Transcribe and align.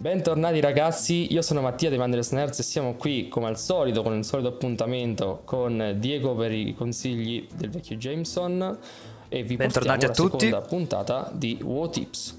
Bentornati 0.00 0.60
ragazzi, 0.60 1.30
io 1.30 1.42
sono 1.42 1.60
Mattia 1.60 1.90
dei 1.90 1.98
Manders 1.98 2.32
Nerds 2.32 2.60
e 2.60 2.62
siamo 2.62 2.94
qui 2.94 3.28
come 3.28 3.48
al 3.48 3.58
solito 3.58 4.00
con 4.02 4.16
il 4.16 4.24
solito 4.24 4.48
appuntamento 4.48 5.42
con 5.44 5.96
Diego 5.98 6.34
per 6.34 6.52
i 6.52 6.72
consigli 6.72 7.46
del 7.54 7.68
vecchio 7.68 7.96
Jameson 7.96 8.78
e 9.28 9.42
vi 9.42 9.56
Bentornati 9.56 10.06
portiamo 10.06 10.28
a 10.28 10.28
la 10.30 10.30
tutti. 10.30 10.44
seconda 10.46 10.66
puntata 10.66 11.30
di 11.34 11.58
What 11.62 11.92
Tips. 11.92 12.38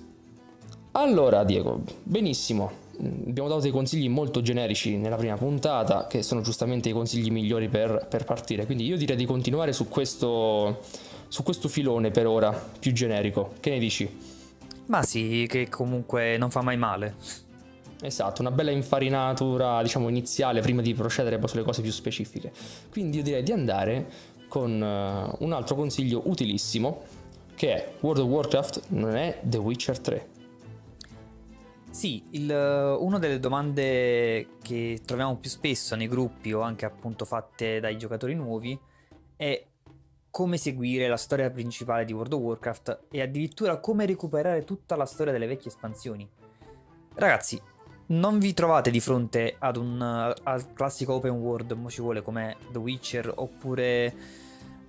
Allora 0.93 1.43
Diego, 1.43 1.83
benissimo, 2.01 2.71
abbiamo 2.97 3.47
dato 3.47 3.61
dei 3.61 3.69
consigli 3.69 4.09
molto 4.09 4.41
generici 4.41 4.97
nella 4.97 5.17
prima 5.17 5.35
puntata 5.35 6.07
che 6.07 6.23
sono 6.23 6.41
giustamente 6.41 6.89
i 6.89 6.93
consigli 6.93 7.29
migliori 7.29 7.69
per, 7.69 8.07
per 8.09 8.23
partire, 8.23 8.65
quindi 8.65 8.87
io 8.87 8.97
direi 8.97 9.15
di 9.15 9.25
continuare 9.25 9.71
su 9.71 9.87
questo, 9.87 10.79
su 11.27 11.43
questo 11.43 11.67
filone 11.67 12.09
per 12.09 12.25
ora 12.25 12.51
più 12.79 12.91
generico, 12.91 13.51
che 13.59 13.69
ne 13.69 13.77
dici? 13.77 14.09
Ma 14.87 15.03
sì, 15.03 15.45
che 15.47 15.69
comunque 15.69 16.37
non 16.37 16.49
fa 16.49 16.63
mai 16.63 16.75
male. 16.75 17.49
Esatto, 18.03 18.41
una 18.41 18.49
bella 18.49 18.71
infarinatura, 18.71 19.81
diciamo, 19.83 20.09
iniziale 20.09 20.61
prima 20.61 20.81
di 20.81 20.93
procedere 20.95 21.37
poi 21.37 21.47
sulle 21.47 21.63
cose 21.63 21.81
più 21.83 21.91
specifiche. 21.91 22.51
Quindi 22.89 23.17
io 23.17 23.23
direi 23.23 23.43
di 23.43 23.51
andare 23.51 24.09
con 24.47 24.71
eh, 24.81 25.35
un 25.39 25.51
altro 25.53 25.75
consiglio 25.75 26.23
utilissimo, 26.25 27.03
che 27.55 27.73
è 27.75 27.93
World 27.99 28.23
of 28.23 28.27
Warcraft 28.27 28.81
non 28.89 29.15
è 29.15 29.39
The 29.43 29.57
Witcher 29.57 29.99
3. 29.99 30.29
Sì, 31.91 32.23
il- 32.31 32.97
una 32.99 33.19
delle 33.19 33.39
domande 33.39 34.47
che 34.63 35.01
troviamo 35.05 35.35
più 35.35 35.49
spesso 35.49 35.95
nei 35.95 36.07
gruppi 36.07 36.53
o 36.53 36.61
anche 36.61 36.85
appunto 36.85 37.23
fatte 37.23 37.79
dai 37.79 37.97
giocatori 37.97 38.33
nuovi 38.33 38.79
è 39.35 39.63
come 40.31 40.57
seguire 40.57 41.07
la 41.07 41.17
storia 41.17 41.51
principale 41.51 42.05
di 42.05 42.13
World 42.13 42.33
of 42.33 42.39
Warcraft 42.39 42.99
e 43.11 43.21
addirittura 43.21 43.77
come 43.77 44.05
recuperare 44.05 44.63
tutta 44.63 44.95
la 44.95 45.05
storia 45.05 45.33
delle 45.33 45.47
vecchie 45.47 45.69
espansioni. 45.69 46.27
Ragazzi, 47.13 47.61
non 48.11 48.39
vi 48.39 48.53
trovate 48.53 48.91
di 48.91 48.99
fronte 48.99 49.55
ad 49.57 49.77
un 49.77 50.01
al 50.01 50.73
classico 50.73 51.13
open 51.13 51.31
world, 51.31 51.71
mo 51.71 51.89
ci 51.89 52.01
vuole 52.01 52.21
come 52.21 52.57
The 52.71 52.77
Witcher 52.77 53.31
oppure 53.35 54.13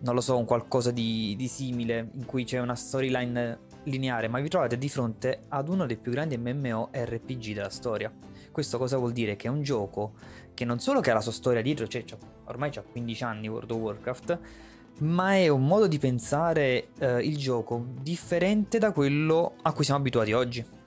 non 0.01 0.15
lo 0.15 0.21
so, 0.21 0.37
un 0.37 0.45
qualcosa 0.45 0.91
di, 0.91 1.35
di 1.37 1.47
simile 1.47 2.09
in 2.15 2.27
cui 2.27 2.45
c'è 2.45 2.59
una 2.59 2.75
storyline 2.75 3.71
lineare, 3.85 4.27
ma 4.27 4.41
vi 4.41 4.49
trovate 4.49 4.77
di 4.77 4.89
fronte 4.89 5.43
ad 5.49 5.69
uno 5.69 5.87
dei 5.87 5.97
più 5.97 6.11
grandi 6.11 6.37
MMORPG 6.37 7.55
della 7.55 7.71
storia. 7.71 8.13
Questo 8.51 8.79
cosa 8.79 8.97
vuol 8.97 9.13
dire? 9.13 9.37
Che 9.37 9.47
è 9.47 9.51
un 9.51 9.63
gioco 9.63 10.15
che 10.55 10.65
non 10.65 10.81
solo 10.81 11.01
che 11.01 11.13
ha 11.13 11.15
la 11.15 11.21
sua 11.21 11.31
storia 11.31 11.63
dietro, 11.63 11.87
cioè 11.87 12.05
ormai 12.47 12.71
c'ha 12.71 12.83
15 12.83 13.25
anni 13.25 13.47
World 13.47 13.71
of 13.71 13.79
Warcraft, 13.79 14.39
ma 14.99 15.35
è 15.35 15.47
un 15.47 15.67
modo 15.67 15.87
di 15.87 15.99
pensare 15.99 16.89
eh, 16.99 17.21
il 17.21 17.37
gioco 17.37 17.87
differente 18.01 18.79
da 18.79 18.91
quello 18.91 19.55
a 19.63 19.73
cui 19.73 19.85
siamo 19.85 20.01
abituati 20.01 20.33
oggi. 20.33 20.82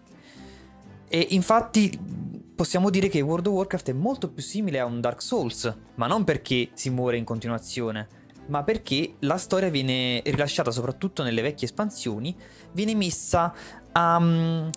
E 1.08 1.28
infatti 1.31 1.98
possiamo 2.56 2.89
dire 2.89 3.09
che 3.09 3.22
World 3.22 3.48
of 3.48 3.53
Warcraft 3.53 3.89
è 3.89 3.94
molto 3.94 4.30
più 4.30 4.42
simile 4.42 4.80
a 4.80 4.86
un 4.86 5.02
Dark 5.02 5.22
Souls, 5.22 5.73
ma 5.95 6.08
non 6.08 6.23
perché 6.23 6.70
si 6.73 6.89
muore 6.89 7.17
in 7.17 7.25
continuazione, 7.25 8.08
ma 8.47 8.64
perché 8.64 9.16
la 9.20 9.38
storia 9.38 9.70
viene 9.70 10.22
rilasciata 10.25 10.72
soprattutto 10.72 11.23
nelle 11.23 11.42
vecchie 11.42 11.67
espansioni, 11.67 12.36
viene 12.72 12.95
messa 12.95 13.53
a, 13.92 14.20
mm, 14.20 14.67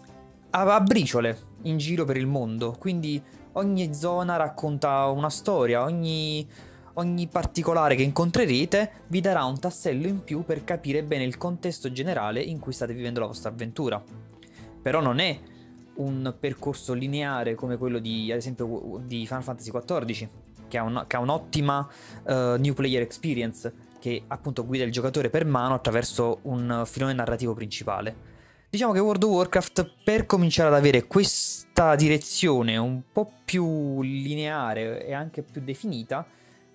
a, 0.51 0.75
a 0.75 0.81
briciole 0.81 1.39
in 1.63 1.79
giro 1.79 2.05
per 2.05 2.17
il 2.17 2.27
mondo, 2.27 2.75
quindi 2.79 3.23
ogni 3.53 3.95
zona 3.95 4.37
racconta 4.37 5.07
una 5.07 5.31
storia, 5.31 5.83
ogni, 5.83 6.47
ogni 6.95 7.29
particolare 7.29 7.95
che 7.95 8.03
incontrerete 8.03 8.91
vi 9.09 9.21
darà 9.21 9.45
un 9.45 9.59
tassello 9.59 10.07
in 10.07 10.25
più 10.25 10.45
per 10.45 10.65
capire 10.65 11.03
bene 11.03 11.25
il 11.25 11.37
contesto 11.37 11.93
generale 11.93 12.41
in 12.41 12.59
cui 12.59 12.73
state 12.73 12.93
vivendo 12.93 13.21
la 13.21 13.27
vostra 13.27 13.51
avventura. 13.51 14.03
Però 14.81 15.01
non 15.01 15.19
è 15.19 15.39
un 15.99 16.35
percorso 16.39 16.93
lineare 16.95 17.55
come 17.55 17.77
quello 17.77 17.99
di, 17.99 18.31
ad 18.33 18.39
esempio, 18.39 19.01
di 19.05 19.27
Final 19.27 19.43
Fantasy 19.43 19.71
XIV, 19.71 20.29
che 20.69 20.79
ha, 20.79 20.83
un- 20.83 21.05
che 21.07 21.17
ha 21.17 21.21
un'ottima 21.21 21.89
eh, 22.27 22.57
new 22.59 22.75
player 22.75 23.03
experience, 23.03 23.73
che 23.99 24.23
appunto 24.29 24.65
guida 24.67 24.85
il 24.85 24.93
giocatore 24.93 25.31
per 25.31 25.45
mano 25.45 25.75
attraverso 25.75 26.39
un 26.43 26.83
filone 26.87 27.13
narrativo 27.13 27.55
principale. 27.55 28.37
Diciamo 28.71 28.93
che 28.93 28.99
World 28.99 29.23
of 29.23 29.31
Warcraft, 29.31 29.95
per 30.05 30.27
cominciare 30.27 30.69
ad 30.69 30.75
avere 30.75 31.07
questa 31.07 31.95
direzione 31.97 32.77
un 32.77 33.01
po' 33.11 33.31
più 33.45 34.03
lineare 34.03 35.07
e 35.07 35.15
anche 35.15 35.43
più 35.43 35.63
definita, 35.63 36.27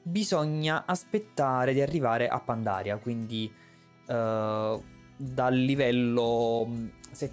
bisogna 0.01 0.83
aspettare 0.85 1.71
di 1.71 1.81
arrivare 1.81 2.27
a 2.27 2.39
Pandaria, 2.39 2.97
quindi 2.97 3.49
eh, 4.07 4.79
dal 5.15 5.53
livello 5.55 6.65
mm, 6.67 6.87
se- 7.11 7.31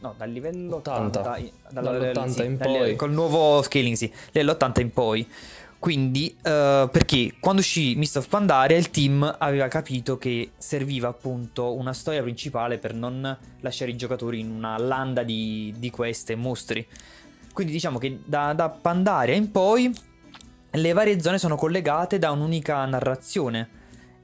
no, 0.00 0.14
dal 0.16 0.30
livello 0.30 0.76
80. 0.76 1.20
80, 1.20 1.36
i- 1.38 1.52
Dall'80 1.70 2.42
in 2.44 2.56
dal- 2.56 2.66
poi. 2.68 2.96
col 2.96 3.12
nuovo 3.12 3.62
scaling, 3.62 3.94
sì, 3.96 4.10
livello 4.32 4.52
80 4.52 4.80
in 4.80 4.90
poi. 4.92 5.26
Quindi, 5.78 6.36
eh, 6.42 6.88
perché 6.92 7.34
quando 7.40 7.62
uscì 7.62 7.94
Mist 7.94 8.16
of 8.18 8.28
Pandaria, 8.28 8.76
il 8.76 8.90
team 8.90 9.36
aveva 9.38 9.66
capito 9.68 10.18
che 10.18 10.50
serviva 10.58 11.08
appunto 11.08 11.72
una 11.74 11.94
storia 11.94 12.20
principale 12.20 12.76
per 12.76 12.92
non 12.92 13.34
lasciare 13.60 13.90
i 13.90 13.96
giocatori 13.96 14.40
in 14.40 14.50
una 14.50 14.76
landa 14.76 15.22
di, 15.22 15.72
di 15.78 15.88
quest 15.90 16.28
e 16.30 16.34
mostri. 16.34 16.86
Quindi 17.54 17.72
diciamo 17.72 17.96
che 17.98 18.20
da, 18.24 18.52
da 18.52 18.68
Pandaria 18.68 19.34
in 19.34 19.50
poi 19.50 19.90
le 20.72 20.92
varie 20.92 21.18
zone 21.20 21.38
sono 21.38 21.56
collegate 21.56 22.18
da 22.18 22.30
un'unica 22.30 22.84
narrazione 22.84 23.68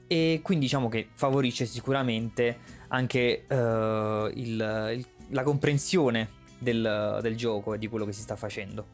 e 0.07 0.39
quindi 0.43 0.65
diciamo 0.65 0.87
che 0.89 1.09
favorisce 1.13 1.65
sicuramente 1.65 2.57
anche 2.89 3.45
eh, 3.47 4.31
il- 4.35 4.91
il- 4.95 5.05
la 5.29 5.43
comprensione 5.43 6.29
del, 6.57 7.19
del 7.21 7.35
gioco 7.35 7.73
e 7.73 7.77
di 7.77 7.87
quello 7.87 8.05
che 8.05 8.13
si 8.13 8.21
sta 8.21 8.35
facendo. 8.35 8.85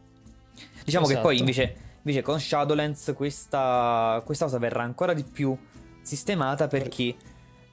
Diciamo 0.84 1.06
che 1.06 1.18
poi 1.18 1.36
Esatto. 1.36 1.50
invece, 1.50 1.76
invece 2.02 2.22
con 2.22 2.40
Shadowlands 2.40 3.14
questa, 3.16 4.22
questa 4.26 4.46
cosa 4.46 4.58
verrà 4.58 4.84
ancora 4.84 5.14
di 5.14 5.24
più 5.24 5.58
sistemata 6.02 6.68
perché 6.68 7.16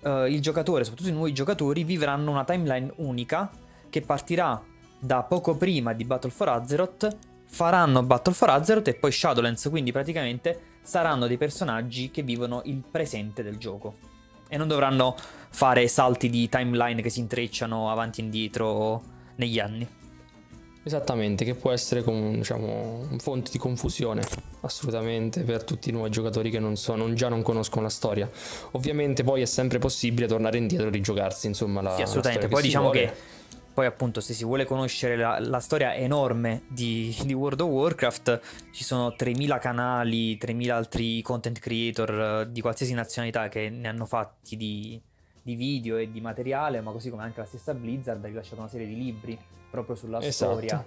eh, 0.01 0.27
il 0.31 0.41
giocatore, 0.41 0.85
soprattutto 0.85 1.11
i 1.11 1.15
nuovi 1.15 1.33
giocatori, 1.33 1.85
vivranno 1.85 2.31
una 2.31 2.45
timeline 2.45 2.93
unica 2.97 3.51
che 3.89 4.01
partirà 4.03 4.63
da 4.99 5.23
poco 5.23 5.57
prima 5.57 5.93
di 5.93 6.05
Battle 6.05 6.31
for 6.31 6.49
Azeroth, 6.49 7.17
faranno 7.47 8.03
Battle 8.03 8.35
for 8.35 8.51
Azeroth 8.51 8.89
e 8.89 8.95
poi 8.95 9.11
Shadowlands, 9.11 9.69
quindi 9.69 9.93
praticamente 9.93 10.69
saranno 10.83 11.27
dei 11.27 11.37
personaggi 11.37 12.11
che 12.11 12.23
vivono 12.23 12.63
il 12.65 12.83
presente 12.89 13.43
del 13.43 13.59
gioco 13.59 14.09
e 14.51 14.59
non 14.59 14.69
dovranno 14.69 15.17
fare 15.49 15.89
salti 15.89 16.29
di 16.29 16.47
timeline 16.51 17.01
che 17.01 17.09
si 17.09 17.21
intrecciano 17.21 17.91
avanti 17.91 18.21
e 18.21 18.25
indietro 18.25 19.03
negli 19.37 19.59
anni. 19.59 19.89
Esattamente, 20.83 21.45
che 21.45 21.55
può 21.55 21.73
essere 21.73 22.03
come, 22.03 22.33
diciamo, 22.37 23.07
un 23.11 23.19
fonte 23.19 23.51
di 23.51 23.59
confusione, 23.59 24.23
assolutamente, 24.63 25.43
per 25.43 25.63
tutti 25.63 25.91
i 25.91 25.93
nuovi 25.93 26.09
giocatori 26.11 26.51
che 26.51 26.59
non, 26.59 26.77
so, 26.77 26.95
non- 26.97 27.15
già 27.15 27.29
non 27.29 27.43
conoscono 27.43 27.83
la 27.83 27.91
storia. 27.91 28.29
Ovviamente 28.73 29.23
poi 29.23 29.43
è 29.43 29.47
sempre 29.47 29.79
possibile 29.79 30.27
tornare 30.27 30.57
indietro 30.59 30.89
e 30.89 30.91
rigiocarsi, 30.91 31.47
insomma, 31.47 31.83
la 31.83 31.91
Sì, 31.93 31.99
la 31.99 32.05
assolutamente. 32.05 32.47
storia 32.47 32.57
Poi 32.57 32.63
diciamo 32.63 32.91
vuole. 32.91 33.01
che 33.07 33.15
poi 33.73 33.87
appunto 33.87 34.21
se 34.21 34.35
si 34.35 34.45
vuole 34.45 34.65
conoscere 34.65 35.17
la, 35.17 35.39
la 35.39 35.61
storia 35.61 35.95
enorme 35.95 36.63
di, 36.69 37.17
di 37.25 37.33
World 37.33 37.61
of 37.61 37.69
Warcraft 37.71 38.41
ci 38.73 38.85
sono 38.85 39.15
3000 39.15 39.59
canali, 39.59 40.37
3000 40.37 40.77
altri 40.77 41.23
content 41.23 41.59
creator 41.59 42.43
eh, 42.49 42.53
di 42.53 42.61
qualsiasi 42.61 42.93
nazionalità 42.95 43.49
che 43.49 43.71
ne 43.71 43.89
hanno 43.89 44.07
fatti 44.07 44.57
di, 44.57 45.01
di 45.43 45.55
video 45.55 45.97
e 45.97 46.11
di 46.11 46.21
materiale, 46.21 46.81
ma 46.81 46.91
così 46.93 47.11
come 47.11 47.23
anche 47.23 47.41
la 47.41 47.47
stessa 47.47 47.73
Blizzard 47.75 48.23
ha 48.25 48.29
rilasciato 48.29 48.61
una 48.61 48.69
serie 48.71 48.87
di 48.87 48.97
libri 48.97 49.39
proprio 49.71 49.95
sulla 49.97 50.19
Esatto. 50.23 50.53
storia 50.53 50.85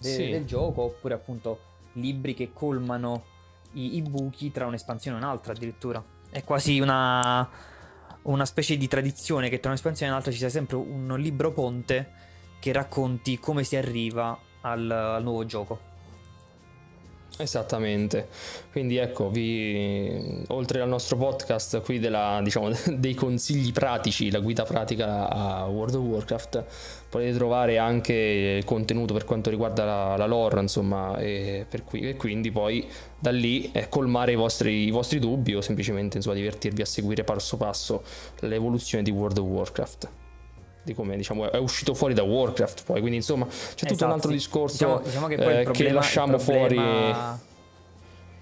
de- 0.00 0.08
Sì. 0.08 0.30
del 0.30 0.44
gioco, 0.46 0.82
oppure 0.82 1.14
appunto 1.14 1.58
libri 1.94 2.34
che 2.34 2.52
colmano 2.52 3.24
i, 3.72 3.96
i 3.96 4.02
buchi 4.02 4.50
tra 4.52 4.66
un'espansione 4.66 5.16
e 5.16 5.20
un'altra 5.20 5.52
addirittura. 5.52 6.02
È 6.30 6.44
quasi 6.44 6.78
una, 6.78 7.48
una 8.22 8.44
specie 8.44 8.76
di 8.76 8.88
tradizione 8.88 9.48
che 9.48 9.60
tra 9.60 9.70
un'espansione 9.70 10.10
e 10.10 10.14
un'altra 10.14 10.32
ci 10.32 10.38
sia 10.38 10.48
sempre 10.48 10.76
un 10.76 11.14
libro 11.18 11.52
ponte 11.52 12.10
che 12.58 12.72
racconti 12.72 13.38
come 13.38 13.64
si 13.64 13.76
arriva 13.76 14.38
al, 14.62 14.90
al 14.90 15.22
nuovo 15.22 15.44
gioco. 15.46 15.89
Esattamente, 17.40 18.28
quindi 18.70 18.98
ecco, 18.98 19.30
vi, 19.30 20.44
oltre 20.48 20.82
al 20.82 20.88
nostro 20.88 21.16
podcast 21.16 21.80
qui 21.80 21.98
della, 21.98 22.38
diciamo, 22.42 22.70
dei 22.96 23.14
consigli 23.14 23.72
pratici, 23.72 24.30
la 24.30 24.40
guida 24.40 24.64
pratica 24.64 25.30
a 25.30 25.66
World 25.66 25.94
of 25.94 26.04
Warcraft, 26.04 26.64
potete 27.08 27.32
trovare 27.32 27.78
anche 27.78 28.60
contenuto 28.66 29.14
per 29.14 29.24
quanto 29.24 29.48
riguarda 29.48 29.86
la, 29.86 30.16
la 30.18 30.26
lore, 30.26 30.60
insomma, 30.60 31.16
e, 31.16 31.66
cui, 31.86 32.00
e 32.00 32.16
quindi 32.16 32.50
poi 32.50 32.86
da 33.18 33.30
lì 33.30 33.70
eh, 33.72 33.88
colmare 33.88 34.32
i 34.32 34.36
vostri, 34.36 34.84
i 34.84 34.90
vostri 34.90 35.18
dubbi 35.18 35.54
o 35.54 35.62
semplicemente 35.62 36.18
insomma, 36.18 36.34
divertirvi 36.34 36.82
a 36.82 36.86
seguire 36.86 37.24
passo 37.24 37.56
passo 37.56 38.02
l'evoluzione 38.40 39.02
di 39.02 39.10
World 39.10 39.38
of 39.38 39.46
Warcraft. 39.46 40.08
Di 40.82 40.94
come 40.94 41.16
diciamo 41.16 41.50
è 41.50 41.58
uscito 41.58 41.92
fuori 41.94 42.14
da 42.14 42.22
Warcraft 42.22 42.84
poi, 42.84 43.00
quindi 43.00 43.16
insomma 43.18 43.46
c'è 43.46 43.54
tutto 43.74 43.84
un 43.84 43.92
Esatto, 43.92 44.12
altro 44.12 44.30
discorso 44.30 44.76
Diciamo, 44.76 45.00
diciamo 45.00 45.26
che 45.26 45.36
poi 45.36 45.58
eh, 45.58 45.62
problema, 45.62 45.72
che 45.72 45.92
lasciamo 45.92 46.36
il 46.36 46.42
problema- 46.42 46.82
fuori. 46.82 47.48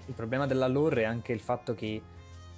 Il 0.05 0.13
problema 0.15 0.47
della 0.47 0.67
lore 0.67 1.01
è 1.01 1.05
anche 1.05 1.33
il 1.33 1.39
fatto 1.41 1.75
che 1.75 2.01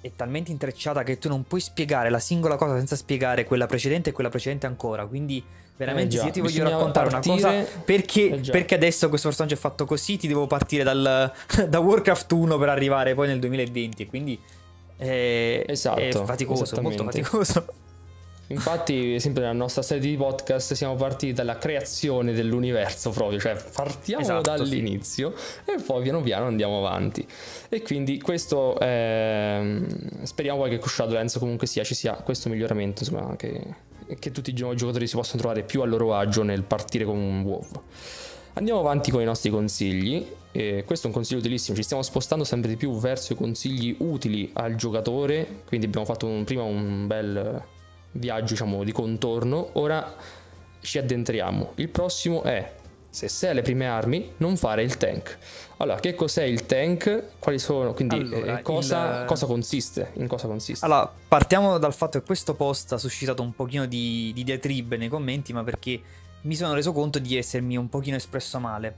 è 0.02 0.10
talmente 0.16 0.50
intrecciata 0.50 1.04
che 1.04 1.18
tu 1.18 1.28
non 1.28 1.44
puoi 1.44 1.60
spiegare 1.60 2.10
la 2.10 2.18
singola 2.18 2.56
cosa 2.56 2.76
senza 2.76 2.96
spiegare 2.96 3.44
quella 3.44 3.66
precedente 3.66 4.10
e 4.10 4.12
quella 4.12 4.30
precedente 4.30 4.66
ancora. 4.66 5.06
Quindi, 5.06 5.42
veramente, 5.76 6.16
eh 6.16 6.18
già, 6.18 6.20
se 6.22 6.26
io 6.26 6.32
ti 6.32 6.40
voglio 6.40 6.68
raccontare 6.68 7.08
partire... 7.08 7.34
una 7.38 7.62
cosa, 7.62 7.80
perché, 7.84 8.30
eh 8.30 8.50
perché, 8.50 8.74
adesso 8.74 9.08
questo 9.08 9.28
personaggio 9.28 9.54
è 9.54 9.58
fatto 9.58 9.84
così, 9.84 10.16
ti 10.16 10.26
devo 10.26 10.48
partire 10.48 10.82
dal, 10.82 11.32
da 11.68 11.78
Warcraft 11.78 12.32
1 12.32 12.58
per 12.58 12.68
arrivare 12.68 13.14
poi 13.14 13.28
nel 13.28 13.38
2020. 13.38 14.06
Quindi, 14.06 14.40
è, 14.96 15.64
esatto, 15.68 16.00
è 16.00 16.10
faticoso, 16.10 16.80
molto 16.80 17.04
faticoso. 17.04 17.64
Infatti, 18.48 19.18
sempre 19.18 19.42
nella 19.42 19.54
nostra 19.54 19.82
serie 19.82 20.10
di 20.10 20.16
podcast 20.16 20.74
siamo 20.74 20.94
partiti 20.94 21.32
dalla 21.32 21.56
creazione 21.56 22.32
dell'universo 22.32 23.10
proprio, 23.10 23.38
cioè 23.38 23.56
partiamo 23.72 24.22
esatto, 24.22 24.42
dall'inizio 24.42 25.32
sì. 25.36 25.70
e 25.70 25.80
poi 25.80 26.02
piano 26.02 26.20
piano 26.20 26.46
andiamo 26.46 26.78
avanti. 26.78 27.26
E 27.68 27.80
quindi 27.82 28.20
questo 28.20 28.78
eh, 28.78 29.86
speriamo 30.22 30.60
poi 30.60 30.70
che 30.70 30.78
con 30.78 30.88
Shadowlands 30.88 31.38
comunque 31.38 31.66
sia, 31.66 31.82
ci 31.82 31.94
sia 31.94 32.14
questo 32.14 32.50
miglioramento, 32.50 33.04
insomma, 33.04 33.36
che, 33.36 33.62
che 34.18 34.30
tutti 34.32 34.50
i 34.50 34.54
giocatori 34.54 35.06
si 35.06 35.14
possano 35.14 35.38
trovare 35.38 35.62
più 35.62 35.80
a 35.80 35.86
loro 35.86 36.14
agio 36.14 36.42
nel 36.42 36.62
partire 36.62 37.04
con 37.04 37.16
un 37.16 37.42
WoW. 37.42 37.66
Andiamo 38.54 38.80
avanti 38.80 39.10
con 39.10 39.22
i 39.22 39.24
nostri 39.24 39.50
consigli. 39.50 40.40
E 40.54 40.84
questo 40.84 41.06
è 41.06 41.08
un 41.08 41.14
consiglio 41.14 41.38
utilissimo. 41.40 41.74
Ci 41.74 41.82
stiamo 41.82 42.02
spostando 42.02 42.44
sempre 42.44 42.68
di 42.68 42.76
più 42.76 42.94
verso 42.98 43.32
i 43.32 43.36
consigli 43.36 43.96
utili 44.00 44.50
al 44.52 44.74
giocatore. 44.74 45.62
Quindi 45.66 45.86
abbiamo 45.86 46.04
fatto 46.04 46.26
un, 46.26 46.44
prima 46.44 46.62
un 46.62 47.06
bel 47.06 47.62
viaggio 48.12 48.52
diciamo 48.52 48.84
di 48.84 48.92
contorno, 48.92 49.70
ora 49.74 50.14
ci 50.80 50.98
addentriamo. 50.98 51.72
Il 51.76 51.88
prossimo 51.88 52.42
è 52.42 52.80
se 53.12 53.28
sei 53.28 53.50
alle 53.50 53.60
prime 53.60 53.86
armi, 53.86 54.32
non 54.38 54.56
fare 54.56 54.82
il 54.82 54.96
tank. 54.96 55.36
Allora, 55.76 56.00
che 56.00 56.14
cos'è 56.14 56.44
il 56.44 56.64
tank? 56.64 57.38
Quali 57.38 57.58
sono? 57.58 57.92
Quindi, 57.92 58.16
allora, 58.16 58.58
eh, 58.58 58.62
cosa, 58.62 59.20
il... 59.20 59.26
cosa, 59.26 59.44
consiste? 59.44 60.12
In 60.14 60.26
cosa 60.26 60.46
consiste? 60.46 60.82
Allora, 60.82 61.12
partiamo 61.28 61.76
dal 61.76 61.92
fatto 61.92 62.18
che 62.18 62.24
questo 62.24 62.54
post 62.54 62.94
ha 62.94 62.98
suscitato 62.98 63.42
un 63.42 63.54
pochino 63.54 63.84
di, 63.84 64.32
di 64.34 64.44
diatribe 64.44 64.96
nei 64.96 65.08
commenti, 65.08 65.52
ma 65.52 65.62
perché 65.62 66.00
mi 66.42 66.54
sono 66.54 66.72
reso 66.72 66.92
conto 66.92 67.18
di 67.18 67.36
essermi 67.36 67.76
un 67.76 67.90
pochino 67.90 68.16
espresso 68.16 68.58
male. 68.58 68.96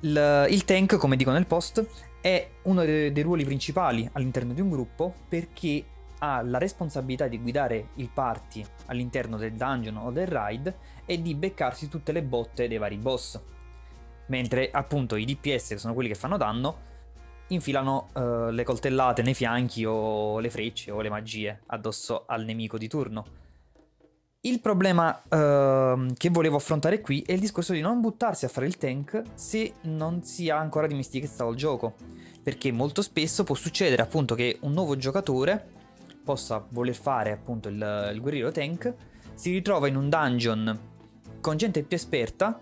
Il, 0.00 0.46
il 0.48 0.64
tank, 0.64 0.96
come 0.96 1.16
dico 1.16 1.30
nel 1.30 1.46
post, 1.46 1.86
è 2.22 2.48
uno 2.62 2.82
dei, 2.82 3.12
dei 3.12 3.22
ruoli 3.22 3.44
principali 3.44 4.08
all'interno 4.12 4.54
di 4.54 4.62
un 4.62 4.70
gruppo 4.70 5.12
perché 5.28 5.84
ha 6.18 6.42
la 6.42 6.58
responsabilità 6.58 7.28
di 7.28 7.38
guidare 7.40 7.88
il 7.94 8.10
party 8.12 8.64
all'interno 8.86 9.36
del 9.36 9.52
dungeon 9.52 9.96
o 9.96 10.10
del 10.10 10.26
raid 10.26 10.74
e 11.04 11.22
di 11.22 11.34
beccarsi 11.34 11.88
tutte 11.88 12.12
le 12.12 12.22
botte 12.22 12.68
dei 12.68 12.78
vari 12.78 12.96
boss. 12.96 13.40
Mentre 14.26 14.70
appunto 14.70 15.16
i 15.16 15.24
DPS, 15.24 15.68
che 15.68 15.78
sono 15.78 15.94
quelli 15.94 16.08
che 16.08 16.14
fanno 16.14 16.36
danno, 16.36 16.86
infilano 17.48 18.08
uh, 18.12 18.50
le 18.50 18.64
coltellate 18.64 19.22
nei 19.22 19.34
fianchi 19.34 19.84
o 19.84 20.38
le 20.38 20.50
frecce 20.50 20.90
o 20.90 21.00
le 21.00 21.08
magie 21.08 21.62
addosso 21.66 22.24
al 22.26 22.44
nemico 22.44 22.76
di 22.76 22.88
turno. 22.88 23.24
Il 24.40 24.60
problema 24.60 25.10
uh, 25.10 26.12
che 26.14 26.30
volevo 26.30 26.56
affrontare 26.56 27.00
qui 27.00 27.22
è 27.26 27.32
il 27.32 27.40
discorso 27.40 27.72
di 27.72 27.80
non 27.80 28.00
buttarsi 28.00 28.44
a 28.44 28.48
fare 28.48 28.66
il 28.66 28.76
tank 28.76 29.22
se 29.34 29.74
non 29.82 30.22
si 30.22 30.48
ha 30.48 30.58
ancora 30.58 30.86
dimestichezzato 30.86 31.50
il 31.50 31.56
gioco. 31.56 31.94
Perché 32.42 32.70
molto 32.70 33.02
spesso 33.02 33.44
può 33.44 33.54
succedere 33.54 34.00
appunto 34.00 34.34
che 34.34 34.58
un 34.60 34.72
nuovo 34.72 34.96
giocatore 34.96 35.76
possa 36.28 36.62
voler 36.68 36.94
fare 36.94 37.32
appunto 37.32 37.70
il, 37.70 38.10
il 38.12 38.20
guerriero 38.20 38.50
tank, 38.50 38.92
si 39.32 39.50
ritrova 39.50 39.88
in 39.88 39.96
un 39.96 40.10
dungeon 40.10 40.78
con 41.40 41.56
gente 41.56 41.82
più 41.82 41.96
esperta 41.96 42.60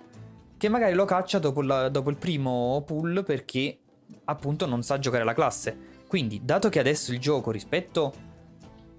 che 0.57 0.69
magari 0.69 0.95
lo 0.95 1.05
caccia 1.05 1.41
dopo, 1.41 1.63
la, 1.63 1.89
dopo 1.89 2.11
il 2.11 2.17
primo 2.17 2.85
pull 2.87 3.25
perché 3.25 3.77
appunto 4.27 4.67
non 4.67 4.85
sa 4.85 5.01
giocare 5.01 5.25
la 5.25 5.35
classe. 5.35 5.77
Quindi, 6.07 6.43
dato 6.45 6.69
che 6.69 6.79
adesso 6.79 7.11
il 7.13 7.19
gioco 7.19 7.51
rispetto 7.51 8.13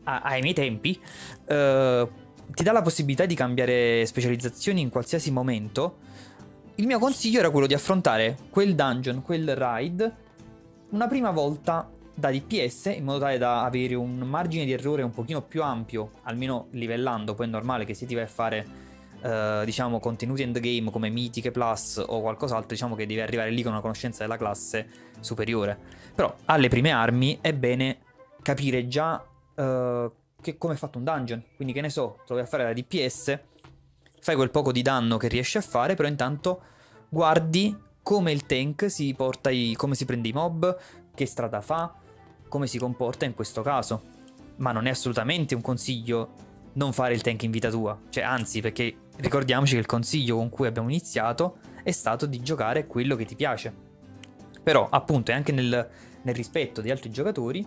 a, 0.04 0.20
ai 0.20 0.42
miei 0.42 0.54
tempi 0.54 1.00
eh, 1.46 2.08
ti 2.52 2.64
dà 2.64 2.74
la 2.74 2.82
possibilità 2.82 3.26
di 3.26 3.36
cambiare 3.36 4.06
specializzazioni 4.06 4.82
in 4.82 4.90
qualsiasi 4.90 5.32
momento, 5.32 6.00
il 6.76 6.86
mio 6.86 7.00
consiglio 7.00 7.40
era 7.40 7.52
quello 7.52 7.68
di 7.68 7.74
affrontare 7.74 8.38
quel 8.50 8.76
dungeon, 8.76 9.22
quel 9.22 9.56
raid, 9.56 10.16
una 10.90 11.08
prima 11.08 11.32
volta 11.32 11.90
da 12.18 12.32
DPS 12.32 12.86
in 12.96 13.04
modo 13.04 13.20
tale 13.20 13.38
da 13.38 13.64
avere 13.64 13.94
un 13.94 14.18
margine 14.18 14.66
di 14.66 14.72
errore 14.72 15.04
un 15.04 15.12
pochino 15.12 15.44
più 15.44 15.62
ampio, 15.62 16.14
almeno 16.24 16.66
livellando, 16.72 17.36
poi 17.36 17.46
è 17.46 17.50
normale 17.50 17.86
che 17.86 17.94
se 17.94 18.06
ti 18.06 18.16
vai 18.16 18.24
a 18.24 18.28
fare 18.28 18.86
Uh, 19.18 19.66
diciamo 19.66 20.00
contenuti 20.00 20.44
endgame 20.44 20.92
come 20.92 21.10
mitiche 21.10 21.50
plus 21.50 21.98
o 21.98 22.22
qualcos'altro 22.22 22.68
diciamo 22.68 22.94
che 22.94 23.08
devi 23.08 23.20
arrivare 23.20 23.50
lì 23.50 23.64
con 23.64 23.72
una 23.72 23.82
conoscenza 23.82 24.22
della 24.22 24.38
classe 24.38 24.88
superiore. 25.22 25.76
Però 26.14 26.34
alle 26.46 26.68
prime 26.68 26.92
armi 26.92 27.40
è 27.42 27.52
bene 27.52 27.98
capire 28.44 28.88
già 28.88 29.26
che, 29.56 30.58
come 30.60 30.74
è 30.76 30.78
fatto 30.78 31.00
un 31.00 31.04
dungeon. 31.04 31.44
Quindi 31.56 31.74
che 31.74 31.82
ne 31.82 31.90
so 31.90 32.20
trovi 32.28 32.42
a 32.42 32.46
fare 32.46 32.64
la 32.64 32.74
DPS 32.74 33.40
fai 34.22 34.36
quel 34.36 34.52
poco 34.52 34.72
di 34.72 34.84
danno 34.84 35.18
che 35.18 35.28
riesci 35.28 35.58
a 35.58 35.62
fare 35.62 35.96
però 35.96 36.08
intanto 36.08 36.62
guardi 37.10 37.76
come 38.04 38.32
il 38.32 38.46
tank 38.46 38.90
si 38.92 39.16
porta 39.16 39.50
i, 39.50 39.74
come 39.76 39.96
si 39.96 40.06
prende 40.06 40.28
i 40.28 40.32
mob 40.32 40.78
che 41.16 41.26
strada 41.26 41.62
fa 41.62 41.92
come 42.48 42.68
si 42.68 42.78
comporta 42.78 43.26
in 43.26 43.34
questo 43.34 43.62
caso. 43.62 44.16
Ma 44.58 44.72
non 44.72 44.88
è 44.88 44.90
assolutamente 44.90 45.56
un 45.56 45.62
consiglio 45.62 46.46
non 46.74 46.94
fare 46.94 47.14
il 47.14 47.22
tank 47.22 47.44
in 47.44 47.52
vita 47.52 47.70
tua. 47.70 47.98
Cioè, 48.10 48.24
anzi, 48.24 48.62
perché 48.62 48.96
ricordiamoci 49.18 49.74
che 49.74 49.80
il 49.80 49.86
consiglio 49.86 50.38
con 50.38 50.50
cui 50.50 50.68
abbiamo 50.68 50.90
iniziato 50.90 51.58
è 51.84 51.92
stato 51.92 52.26
di 52.26 52.42
giocare 52.42 52.88
quello 52.88 53.16
che 53.16 53.26
ti 53.26 53.36
piace. 53.36 53.74
Però, 54.64 54.88
appunto, 54.90 55.32
è 55.32 55.34
anche 55.34 55.52
nel, 55.52 55.90
nel 56.22 56.36
rispetto 56.36 56.82
di 56.82 56.92
altri 56.92 57.10
giocatori 57.10 57.66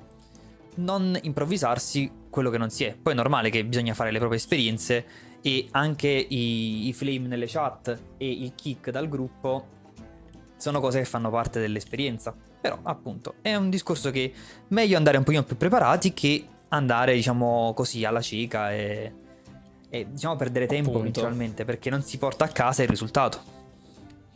non 0.76 1.18
improvvisarsi 1.22 2.10
quello 2.30 2.50
che 2.50 2.58
non 2.58 2.70
si 2.70 2.84
è. 2.84 2.94
Poi 2.94 3.12
è 3.12 3.16
normale 3.16 3.50
che 3.50 3.64
bisogna 3.64 3.94
fare 3.94 4.10
le 4.10 4.18
proprie 4.18 4.38
esperienze 4.38 5.04
e 5.42 5.68
anche 5.72 6.08
i, 6.08 6.88
i 6.88 6.92
flame 6.92 7.26
nelle 7.26 7.46
chat 7.46 7.98
e 8.16 8.30
il 8.30 8.54
kick 8.54 8.90
dal 8.90 9.08
gruppo 9.08 9.78
sono 10.56 10.80
cose 10.80 10.98
che 10.98 11.04
fanno 11.06 11.30
parte 11.30 11.58
dell'esperienza. 11.58 12.34
Però, 12.60 12.78
appunto, 12.82 13.34
è 13.40 13.54
un 13.54 13.70
discorso 13.70 14.10
che 14.10 14.32
meglio 14.68 14.96
andare 14.96 15.16
un 15.16 15.24
pochino 15.24 15.42
più 15.42 15.56
preparati 15.56 16.12
che 16.12 16.44
andare, 16.68 17.14
diciamo, 17.14 17.72
così 17.74 18.04
alla 18.04 18.20
cieca 18.20 18.72
e, 18.72 19.12
e 19.88 20.06
diciamo, 20.10 20.36
perdere 20.36 20.66
tempo 20.66 20.90
appunto. 20.90 21.00
principalmente, 21.00 21.64
perché 21.64 21.90
non 21.90 22.02
si 22.02 22.18
porta 22.18 22.44
a 22.44 22.48
casa 22.48 22.82
il 22.82 22.88
risultato. 22.88 23.58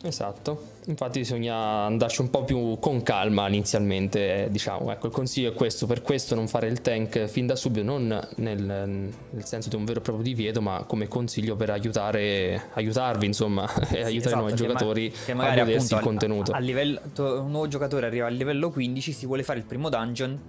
Esatto, 0.07 0.73
infatti 0.85 1.19
bisogna 1.19 1.55
andarci 1.55 2.21
un 2.21 2.29
po' 2.29 2.43
più 2.43 2.77
con 2.79 3.01
calma 3.01 3.47
inizialmente, 3.47 4.47
diciamo, 4.51 4.91
ecco 4.91 5.07
il 5.07 5.11
consiglio 5.11 5.49
è 5.49 5.53
questo, 5.53 5.87
per 5.87 6.01
questo 6.03 6.35
non 6.35 6.47
fare 6.47 6.67
il 6.67 6.81
tank 6.81 7.25
fin 7.25 7.47
da 7.47 7.55
subito, 7.55 7.83
non 7.83 8.27
nel, 8.35 8.61
nel 8.61 9.45
senso 9.45 9.69
di 9.69 9.75
un 9.75 9.83
vero 9.83 9.99
e 9.99 10.01
proprio 10.03 10.23
divieto, 10.23 10.61
ma 10.61 10.83
come 10.83 11.07
consiglio 11.07 11.55
per 11.55 11.71
aiutare, 11.71 12.69
aiutarvi 12.73 13.25
insomma 13.25 13.65
e 13.89 14.03
aiutare 14.03 14.15
esatto, 14.15 14.35
i 14.35 14.37
nuovi 14.37 14.55
giocatori 14.55 15.09
ma- 15.09 15.25
che 15.25 15.33
magari, 15.33 15.59
a 15.59 15.63
godersi 15.65 15.93
il 15.95 15.99
contenuto. 16.01 16.51
A, 16.51 16.57
a 16.57 16.59
livello, 16.59 17.01
un 17.17 17.49
nuovo 17.49 17.67
giocatore 17.67 18.05
arriva 18.05 18.27
al 18.27 18.35
livello 18.35 18.69
15, 18.69 19.11
si 19.11 19.25
vuole 19.25 19.41
fare 19.41 19.57
il 19.57 19.65
primo 19.65 19.89
dungeon, 19.89 20.39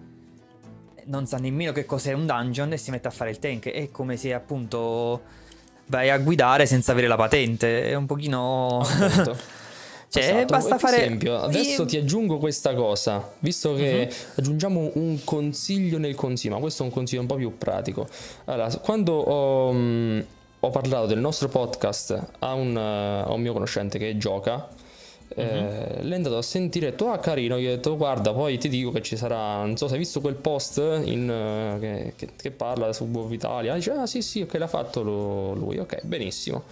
non 1.07 1.27
sa 1.27 1.39
nemmeno 1.39 1.73
che 1.73 1.87
cos'è 1.87 2.13
un 2.13 2.27
dungeon 2.27 2.73
e 2.73 2.77
si 2.77 2.91
mette 2.91 3.09
a 3.09 3.11
fare 3.11 3.31
il 3.31 3.39
tank, 3.39 3.71
è 3.71 3.91
come 3.91 4.17
se 4.19 4.35
appunto 4.35 5.45
vai 5.87 6.11
a 6.11 6.19
guidare 6.19 6.67
senza 6.67 6.93
avere 6.93 7.07
la 7.07 7.17
patente. 7.17 7.89
È 7.89 7.95
un 7.95 8.07
pochino. 8.07 8.83
cioè, 10.09 10.23
esatto. 10.23 10.45
basta 10.47 10.79
fare. 10.79 10.99
esempio, 10.99 11.39
adesso 11.39 11.85
ti 11.85 11.97
aggiungo 11.97 12.39
questa 12.39 12.75
cosa. 12.75 13.33
Visto 13.41 13.75
che 13.75 14.09
uh-huh. 14.11 14.33
aggiungiamo 14.37 14.91
un 14.95 15.19
consiglio 15.25 15.99
nel 15.99 16.15
consiglio, 16.15 16.55
ma 16.55 16.61
questo 16.61 16.83
è 16.83 16.87
un 16.87 16.93
consiglio 16.93 17.21
un 17.21 17.27
po' 17.27 17.37
più 17.37 17.57
pratico. 17.57 18.07
Allora, 18.45 18.75
quando 18.77 19.13
ho, 19.13 19.69
um, 19.71 20.25
ho 20.61 20.71
parlato 20.71 21.07
del 21.07 21.19
nostro 21.19 21.49
podcast 21.49 22.29
a 22.39 22.55
un, 22.55 22.75
uh, 22.75 23.29
a 23.29 23.33
un 23.33 23.41
mio 23.41 23.53
conoscente 23.53 23.99
che 23.99 24.17
gioca 24.17 24.69
Eh, 25.29 26.03
l'è 26.03 26.15
andato 26.15 26.39
a 26.39 26.43
sentire 26.43 26.91
detto 26.91 27.11
ah 27.11 27.19
carino 27.19 27.59
gli 27.59 27.67
ho 27.67 27.71
detto 27.71 27.97
guarda 27.97 28.33
poi 28.33 28.59
ti 28.59 28.69
dico 28.69 28.93
che 28.93 29.03
ci 29.03 29.17
sarà 29.17 29.65
non 29.65 29.77
so 29.77 29.89
se 29.89 29.95
hai 29.95 29.99
visto 29.99 30.21
quel 30.21 30.37
post 30.37 30.79
in, 31.05 31.29
uh, 31.29 31.81
che, 31.81 32.13
che, 32.15 32.29
che, 32.37 32.51
parla 32.53 32.93
su 32.93 33.07
Buovo 33.07 33.35
Italia. 33.35 33.75
Dice 33.75 33.91
ah 33.91 34.07
sì 34.07 34.23
sì 34.23 34.43
ok 34.43 34.55
l'ha 34.55 34.69
fatto 34.69 35.03
lui 35.03 35.79
ok 35.79 36.05
benissimo. 36.05 36.63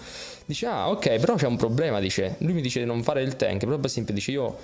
Dice 0.46 0.66
ah 0.66 0.88
ok 0.88 1.18
però 1.18 1.34
c'è 1.34 1.46
un 1.46 1.56
problema 1.56 1.98
dice. 1.98 2.36
Lui 2.38 2.52
mi 2.52 2.62
dice 2.62 2.78
di 2.78 2.86
non 2.86 3.02
fare 3.02 3.22
il 3.22 3.34
tank 3.36 3.64
però 3.64 3.76
per 3.76 3.86
esempio 3.86 4.14
dice 4.14 4.30
io 4.30 4.56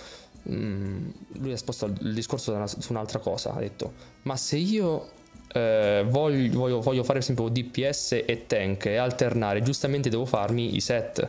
mm, 0.49 1.09
lui 1.33 1.53
ha 1.53 1.57
spostato 1.57 1.93
il 2.03 2.15
discorso 2.15 2.53
una, 2.53 2.69
su 2.69 2.93
un'altra 2.93 3.19
cosa 3.19 3.53
ha 3.53 3.59
detto. 3.59 3.93
Ma 4.23 4.37
se 4.37 4.57
io 4.57 5.09
eh, 5.53 6.05
voglio, 6.07 6.59
voglio, 6.59 6.81
voglio, 6.81 7.03
fare 7.03 7.19
per 7.19 7.29
esempio 7.29 7.49
DPS 7.49 8.23
e 8.25 8.45
tank 8.47 8.87
e 8.87 8.97
alternare 8.97 9.63
giustamente 9.63 10.09
devo 10.09 10.25
farmi 10.25 10.77
i 10.77 10.81
set 10.81 11.29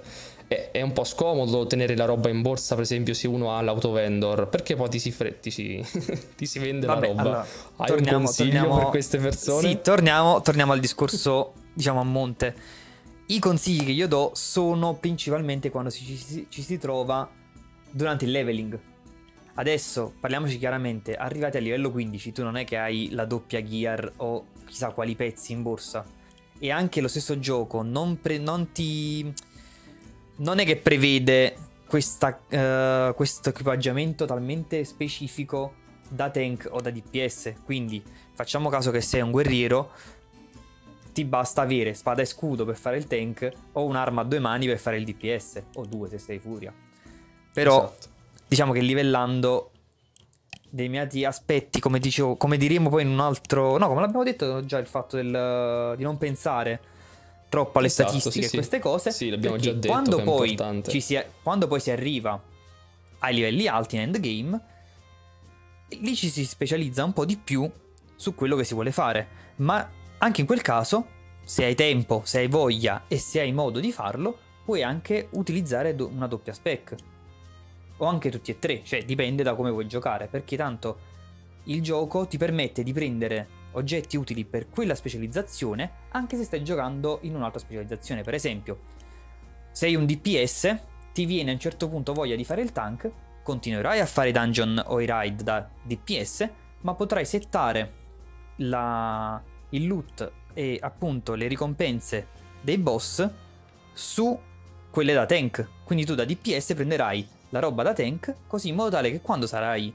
è, 0.72 0.82
un 0.82 0.92
po' 0.92 1.06
scomodo 1.06 1.66
tenere 1.66 1.96
la 1.96 2.04
roba 2.04 2.28
in 2.28 2.42
borsa, 2.42 2.76
per 2.76 2.84
esempio, 2.84 3.14
se 3.14 3.28
uno 3.28 3.56
ha 3.56 3.62
l'autovendor, 3.62 4.50
perché 4.50 4.76
poi 4.76 4.90
ti 4.90 5.00
si, 5.00 5.12
fre- 5.12 5.40
ti 5.40 5.50
si, 5.50 5.82
ti 6.36 6.46
si 6.46 6.60
vende 6.60 6.88
Vabbè, 6.88 7.00
la 7.00 7.08
roba. 7.08 7.22
Allora, 7.22 7.48
Hai 7.78 7.88
torniamo, 7.88 8.18
un 8.18 8.24
consiglio 8.26 8.52
torniamo, 8.52 8.78
per 8.78 8.86
queste 8.88 9.18
persone? 9.18 9.68
Sì, 9.70 9.80
torniamo, 9.82 10.42
torniamo 10.42 10.74
al 10.74 10.80
discorso, 10.80 11.54
diciamo, 11.74 12.02
a 12.02 12.04
monte. 12.04 12.56
I 13.28 13.40
consigli 13.40 13.86
che 13.86 13.92
io 13.92 14.10
do 14.10 14.32
sono 14.34 14.96
principalmente 14.96 15.70
quando 15.70 15.90
ci, 15.90 16.18
ci, 16.18 16.48
ci 16.50 16.62
si 16.62 16.78
trova 16.78 17.30
durante 17.90 18.26
il 18.26 18.32
leveling. 18.32 18.78
Adesso 19.54 20.16
parliamoci 20.20 20.58
chiaramente, 20.58 21.16
arrivati 21.16 21.58
a 21.58 21.60
livello 21.62 21.92
15 21.92 22.32
tu 22.34 22.44
non 22.44 22.58
è 22.58 22.66
che 22.66 22.78
hai 22.78 23.10
la 23.12 23.26
doppia 23.26 23.64
gear 23.64 24.12
o 24.18 24.48
chissà 24.66 24.90
quali 24.92 25.16
pezzi 25.16 25.54
in 25.54 25.62
borsa. 25.62 26.04
E 26.60 26.72
anche 26.72 27.00
lo 27.00 27.08
stesso 27.08 27.40
gioco 27.40 27.82
non, 27.84 28.20
pre- 28.20 28.38
non 28.38 28.72
ti... 28.74 29.34
non 30.42 30.60
è 30.60 30.66
che 30.66 30.78
prevede 30.78 31.56
questa, 31.88 32.40
uh, 32.50 33.14
questo 33.16 33.50
equipaggiamento 33.50 34.26
talmente 34.26 34.84
specifico 34.84 35.74
da 36.08 36.30
tank 36.30 36.68
o 36.72 36.82
da 36.82 36.90
DPS. 36.90 37.54
Quindi 37.66 38.04
facciamo 38.34 38.70
caso 38.70 38.92
che 38.92 39.02
sei 39.02 39.22
un 39.22 39.32
guerriero, 39.32 39.92
ti 41.14 41.26
basta 41.26 41.62
avere 41.62 41.94
spada 41.94 42.22
e 42.22 42.26
scudo 42.26 42.66
per 42.66 42.76
fare 42.76 42.98
il 42.98 43.08
tank 43.08 43.52
o 43.74 43.86
un'arma 43.86 44.22
a 44.22 44.24
due 44.24 44.40
mani 44.40 44.66
per 44.66 44.80
fare 44.80 44.98
il 44.98 45.06
DPS, 45.06 45.62
o 45.76 45.86
due 45.86 46.10
se 46.10 46.18
sei 46.18 46.40
furia. 46.40 46.74
Però 47.54 47.84
esatto. 47.84 48.08
diciamo 48.48 48.72
che 48.72 48.80
livellando 48.80 49.72
determinati 50.70 51.26
aspetti, 51.26 51.80
come 51.82 52.00
dicevo, 52.00 52.38
come 52.38 52.58
diremo 52.58 52.90
poi 52.90 53.04
in 53.04 53.10
un 53.10 53.20
altro... 53.20 53.78
No, 53.78 53.88
come 53.90 54.00
l'abbiamo 54.00 54.24
detto 54.24 54.64
già 54.66 54.78
il 54.78 54.88
fatto 54.88 55.18
del, 55.18 55.96
di 55.98 56.04
non 56.04 56.18
pensare 56.18 56.80
troppo 57.52 57.80
alle 57.80 57.88
esatto, 57.88 58.12
statistiche 58.12 58.46
e 58.46 58.48
sì, 58.48 58.56
queste 58.56 58.80
cose. 58.80 59.12
Sì, 59.12 59.30
l'abbiamo 59.30 59.58
già 59.58 59.74
detto. 59.74 59.88
Quando 59.90 60.24
poi, 60.24 60.58
si, 61.02 61.22
quando 61.44 61.68
poi 61.68 61.82
si 61.82 61.92
arriva 61.92 62.42
ai 63.20 63.34
livelli 63.34 63.68
alti 63.68 63.98
in 63.98 64.04
endgame, 64.04 64.62
lì 65.90 66.16
ci 66.16 66.30
si 66.30 66.46
specializza 66.46 67.04
un 67.04 67.12
po' 67.12 67.26
di 67.26 67.36
più 67.36 67.70
su 68.16 68.36
quello 68.36 68.56
che 68.56 68.64
si 68.64 68.74
vuole 68.74 68.94
fare. 68.94 69.28
Ma 69.58 69.86
anche 70.20 70.40
in 70.40 70.48
quel 70.48 70.62
caso, 70.62 71.06
se 71.44 71.66
hai 71.66 71.76
tempo, 71.76 72.22
se 72.24 72.40
hai 72.40 72.48
voglia 72.48 73.04
e 73.10 73.18
se 73.18 73.42
hai 73.42 73.52
modo 73.52 73.82
di 73.82 73.92
farlo, 73.92 74.38
puoi 74.64 74.82
anche 74.82 75.28
utilizzare 75.32 75.94
do- 75.94 76.08
una 76.08 76.28
doppia 76.28 76.54
spec. 76.54 76.96
O 77.98 78.06
anche 78.06 78.32
tutti 78.32 78.52
e 78.52 78.60
tre, 78.60 78.82
cioè 78.86 79.04
dipende 79.04 79.44
da 79.44 79.56
come 79.56 79.72
vuoi 79.72 79.88
giocare, 79.88 80.28
perché 80.28 80.56
tanto 80.56 81.00
il 81.66 81.82
gioco 81.82 82.28
ti 82.28 82.38
permette 82.38 82.82
di 82.82 82.94
prendere 82.94 83.60
oggetti 83.74 84.18
utili 84.18 84.46
per 84.46 84.70
quella 84.70 84.96
specializzazione 84.96 85.92
anche 86.10 86.38
se 86.38 86.44
stai 86.44 86.64
giocando 86.64 87.20
in 87.22 87.36
un'altra 87.36 87.60
specializzazione. 87.60 88.24
Per 88.24 88.34
esempio, 88.34 88.80
sei 89.72 89.96
un 89.96 90.06
DPS, 90.06 90.76
ti 91.14 91.26
viene 91.26 91.52
a 91.52 91.54
un 91.54 91.60
certo 91.60 91.90
punto 91.90 92.14
voglia 92.14 92.36
di 92.36 92.44
fare 92.44 92.62
il 92.62 92.72
tank, 92.72 93.10
continuerai 93.44 94.00
a 94.00 94.06
fare 94.06 94.30
i 94.30 94.34
dungeon 94.34 94.82
o 94.88 95.00
i 95.00 95.06
raid 95.06 95.42
da 95.42 95.68
DPS, 95.82 96.50
ma 96.82 96.94
potrai 96.94 97.26
settare 97.26 97.94
la, 98.58 99.42
il 99.70 99.88
loot 99.88 100.32
e 100.54 100.78
appunto 100.82 101.34
le 101.34 101.48
ricompense 101.48 102.28
dei 102.62 102.78
boss 102.78 103.28
su 103.94 104.38
quelle 104.90 105.14
da 105.14 105.26
tank. 105.26 105.68
Quindi 105.84 106.06
tu 106.06 106.16
da 106.16 106.26
DPS 106.26 106.74
prenderai 106.74 107.28
la 107.50 107.60
roba 107.60 107.84
da 107.84 107.94
tank, 107.94 108.36
così 108.48 108.70
in 108.70 108.76
modo 108.76 108.92
tale 108.92 109.12
che 109.12 109.22
quando 109.22 109.48
sarai 109.48 109.94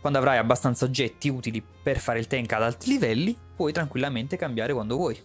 quando 0.00 0.18
avrai 0.18 0.38
abbastanza 0.38 0.84
oggetti 0.84 1.28
utili 1.28 1.62
per 1.82 1.98
fare 1.98 2.18
il 2.18 2.26
tank 2.26 2.52
ad 2.52 2.62
alti 2.62 2.90
livelli, 2.90 3.36
puoi 3.56 3.72
tranquillamente 3.72 4.36
cambiare 4.36 4.72
quando 4.72 4.96
vuoi. 4.96 5.20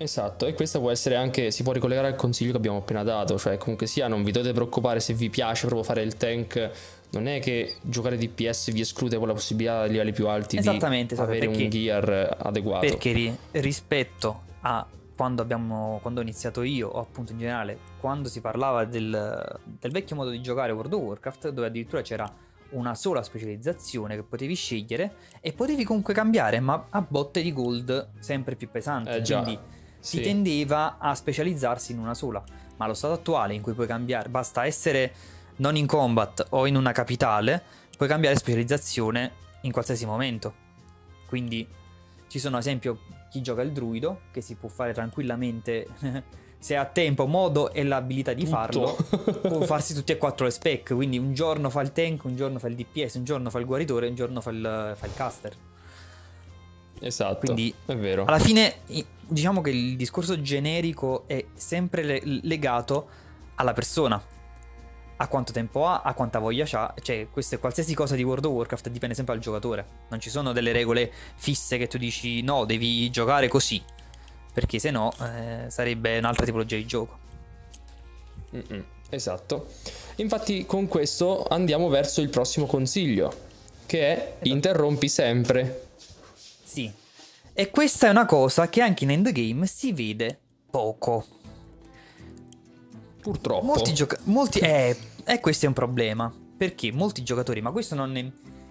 Esatto, 0.00 0.46
e 0.46 0.54
questo 0.54 0.78
può 0.78 0.92
essere 0.92 1.16
anche, 1.16 1.50
si 1.50 1.64
può 1.64 1.72
ricollegare 1.72 2.06
al 2.06 2.14
consiglio 2.14 2.52
che 2.52 2.56
abbiamo 2.58 2.78
appena 2.78 3.02
dato, 3.02 3.36
cioè 3.36 3.58
comunque 3.58 3.88
sia 3.88 4.06
non 4.06 4.22
vi 4.22 4.30
dovete 4.30 4.52
preoccupare 4.52 5.00
se 5.00 5.12
vi 5.12 5.28
piace 5.28 5.66
proprio 5.66 5.82
fare 5.82 6.02
il 6.02 6.16
tank, 6.16 6.70
non 7.10 7.26
è 7.26 7.40
che 7.40 7.76
giocare 7.80 8.16
DPS 8.16 8.70
vi 8.70 8.80
esclude 8.80 9.18
quella 9.18 9.32
possibilità 9.32 9.80
a 9.80 9.84
livelli 9.86 10.12
più 10.12 10.28
alti 10.28 10.60
di 10.60 10.68
avere 10.68 11.46
perché, 11.48 11.62
un 11.62 11.68
gear 11.68 12.36
adeguato. 12.38 12.86
Perché 12.86 13.12
ri- 13.12 13.36
rispetto 13.52 14.42
a 14.60 14.86
quando, 15.16 15.42
abbiamo, 15.42 15.98
quando 16.00 16.20
ho 16.20 16.22
iniziato 16.22 16.62
io, 16.62 16.88
o 16.88 17.00
appunto 17.00 17.32
in 17.32 17.38
generale, 17.38 17.76
quando 17.98 18.28
si 18.28 18.40
parlava 18.40 18.84
del, 18.84 19.58
del 19.64 19.90
vecchio 19.90 20.14
modo 20.14 20.30
di 20.30 20.40
giocare 20.40 20.70
World 20.70 20.92
of 20.92 21.00
Warcraft, 21.00 21.48
dove 21.48 21.66
addirittura 21.66 22.02
c'era 22.02 22.32
una 22.70 22.94
sola 22.94 23.22
specializzazione 23.22 24.16
che 24.16 24.22
potevi 24.22 24.54
scegliere 24.54 25.14
e 25.40 25.52
potevi 25.52 25.84
comunque 25.84 26.14
cambiare, 26.14 26.60
ma 26.60 26.86
a 26.90 27.00
botte 27.00 27.42
di 27.42 27.52
gold 27.52 28.10
sempre 28.18 28.56
più 28.56 28.70
pesanti. 28.70 29.10
Eh, 29.10 29.22
quindi 29.22 29.58
sì. 29.98 30.16
si 30.16 30.22
tendeva 30.22 30.98
a 30.98 31.14
specializzarsi 31.14 31.92
in 31.92 31.98
una 31.98 32.14
sola. 32.14 32.42
Ma 32.76 32.84
allo 32.84 32.94
stato 32.94 33.14
attuale 33.14 33.54
in 33.54 33.62
cui 33.62 33.72
puoi 33.72 33.86
cambiare, 33.86 34.28
basta 34.28 34.64
essere 34.64 35.12
non 35.56 35.76
in 35.76 35.86
combat 35.86 36.46
o 36.50 36.66
in 36.66 36.76
una 36.76 36.92
capitale, 36.92 37.62
puoi 37.96 38.08
cambiare 38.08 38.36
specializzazione 38.36 39.32
in 39.62 39.72
qualsiasi 39.72 40.06
momento. 40.06 40.66
Quindi 41.26 41.66
ci 42.28 42.38
sono 42.38 42.56
ad 42.56 42.62
esempio 42.62 43.00
chi 43.30 43.42
gioca 43.42 43.62
il 43.62 43.72
druido 43.72 44.20
che 44.30 44.40
si 44.40 44.54
può 44.54 44.68
fare 44.68 44.92
tranquillamente 44.92 45.86
se 46.58 46.76
ha 46.76 46.84
tempo, 46.84 47.26
modo 47.26 47.72
e 47.72 47.84
l'abilità 47.84 48.32
di 48.32 48.44
Tutto. 48.44 48.56
farlo, 48.56 48.96
può 49.42 49.60
farsi 49.62 49.94
tutti 49.94 50.12
e 50.12 50.16
quattro 50.16 50.44
le 50.44 50.50
spec. 50.50 50.94
Quindi 50.94 51.16
un 51.18 51.32
giorno 51.32 51.70
fa 51.70 51.80
il 51.82 51.92
tank, 51.92 52.24
un 52.24 52.36
giorno 52.36 52.58
fa 52.58 52.66
il 52.66 52.74
DPS, 52.74 53.14
un 53.14 53.24
giorno 53.24 53.48
fa 53.50 53.58
il 53.58 53.64
guaritore, 53.64 54.08
un 54.08 54.14
giorno 54.14 54.40
fa 54.40 54.50
il, 54.50 54.94
fa 54.96 55.06
il 55.06 55.14
caster. 55.14 55.56
Esatto. 57.00 57.38
Quindi 57.38 57.72
è 57.86 57.96
vero. 57.96 58.24
Alla 58.24 58.40
fine, 58.40 58.78
diciamo 59.26 59.60
che 59.60 59.70
il 59.70 59.96
discorso 59.96 60.40
generico 60.40 61.24
è 61.26 61.44
sempre 61.54 62.02
le- 62.02 62.20
legato 62.24 63.08
alla 63.54 63.72
persona. 63.72 64.20
A 65.20 65.26
quanto 65.26 65.52
tempo 65.52 65.86
ha, 65.86 66.02
a 66.02 66.12
quanta 66.14 66.38
voglia 66.40 66.66
ha. 66.72 66.94
Cioè, 67.00 67.28
questo 67.30 67.56
è 67.56 67.58
qualsiasi 67.58 67.94
cosa 67.94 68.14
di 68.16 68.22
World 68.22 68.44
of 68.44 68.52
Warcraft 68.52 68.88
dipende 68.88 69.14
sempre 69.14 69.34
dal 69.34 69.42
giocatore. 69.42 69.86
Non 70.10 70.20
ci 70.20 70.30
sono 70.30 70.52
delle 70.52 70.72
regole 70.72 71.12
fisse 71.36 71.78
che 71.78 71.86
tu 71.86 71.98
dici 71.98 72.42
no, 72.42 72.64
devi 72.64 73.08
giocare 73.10 73.48
così 73.48 73.80
perché 74.58 74.80
se 74.80 74.90
no 74.90 75.12
eh, 75.22 75.70
sarebbe 75.70 76.18
un'altra 76.18 76.44
tipologia 76.44 76.74
di 76.74 76.84
gioco. 76.84 77.16
Mm-mm, 78.56 78.84
esatto. 79.08 79.68
Infatti 80.16 80.66
con 80.66 80.88
questo 80.88 81.46
andiamo 81.48 81.88
verso 81.88 82.20
il 82.20 82.28
prossimo 82.28 82.66
consiglio, 82.66 83.32
che 83.86 84.00
è 84.00 84.12
esatto. 84.16 84.48
interrompi 84.48 85.08
sempre. 85.08 85.90
Sì. 86.64 86.90
E 87.52 87.70
questa 87.70 88.08
è 88.08 88.10
una 88.10 88.26
cosa 88.26 88.68
che 88.68 88.80
anche 88.80 89.04
in 89.04 89.10
endgame 89.10 89.64
si 89.68 89.92
vede 89.92 90.40
poco. 90.68 91.24
Purtroppo. 93.20 93.64
Molti 93.64 93.94
giocatori... 93.94 94.30
Molti... 94.32 94.58
Eh, 94.66 94.96
e 95.24 95.38
questo 95.38 95.66
è 95.66 95.68
un 95.68 95.74
problema. 95.74 96.34
Perché 96.56 96.90
molti 96.90 97.22
giocatori, 97.22 97.60
ma 97.60 97.70
questo 97.70 97.94
non 97.94 98.16
è... 98.16 98.28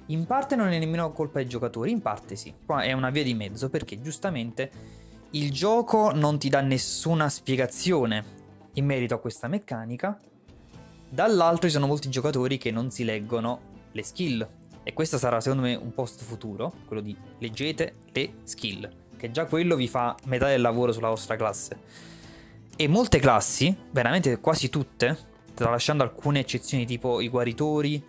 In 0.08 0.25
parte 0.25 0.58
non 0.58 0.67
è 0.67 0.79
nemmeno 0.79 1.13
colpa 1.13 1.39
dei 1.39 1.48
giocatori, 1.48 1.91
in 1.91 2.01
parte 2.01 2.36
sì. 2.36 2.53
Qua 2.65 2.82
è 2.82 2.91
una 2.91 3.10
via 3.10 3.24
di 3.24 3.34
mezzo 3.34 3.70
perché 3.70 4.01
giustamente 4.01 4.97
il 5.31 5.51
gioco 5.51 6.12
non 6.13 6.39
ti 6.39 6.48
dà 6.48 6.62
nessuna 6.62 7.27
spiegazione 7.27 8.36
in 8.74 8.86
merito 8.86 9.15
a 9.15 9.19
questa 9.19 9.48
meccanica. 9.48 10.19
Dall'altro 11.10 11.67
ci 11.67 11.74
sono 11.74 11.88
molti 11.88 12.10
giocatori 12.10 12.57
che 12.57 12.72
non 12.72 12.91
si 12.91 13.03
leggono 13.03 13.60
le 13.91 14.03
skill. 14.03 14.48
E 14.84 14.93
questo 14.93 15.17
sarà 15.17 15.41
secondo 15.41 15.63
me 15.63 15.75
un 15.75 15.93
post 15.93 16.24
futuro, 16.24 16.72
quello 16.86 17.01
di 17.01 17.15
leggete 17.39 17.96
le 18.13 18.36
skill, 18.43 18.89
che 19.17 19.31
già 19.31 19.46
quello 19.46 19.75
vi 19.75 19.89
fa 19.89 20.15
metà 20.25 20.48
del 20.48 20.62
lavoro 20.62 20.93
sulla 20.93 21.10
vostra 21.10 21.36
classe. 21.36 21.77
E 22.77 22.88
molte 22.88 23.19
classi, 23.19 23.75
veramente 23.91 24.39
quasi 24.39 24.69
tutte, 24.69 25.17
tralasciando 25.53 26.03
alcune 26.03 26.39
eccezioni 26.39 26.86
tipo 26.86 27.19
i 27.19 27.27
guaritori 27.27 28.01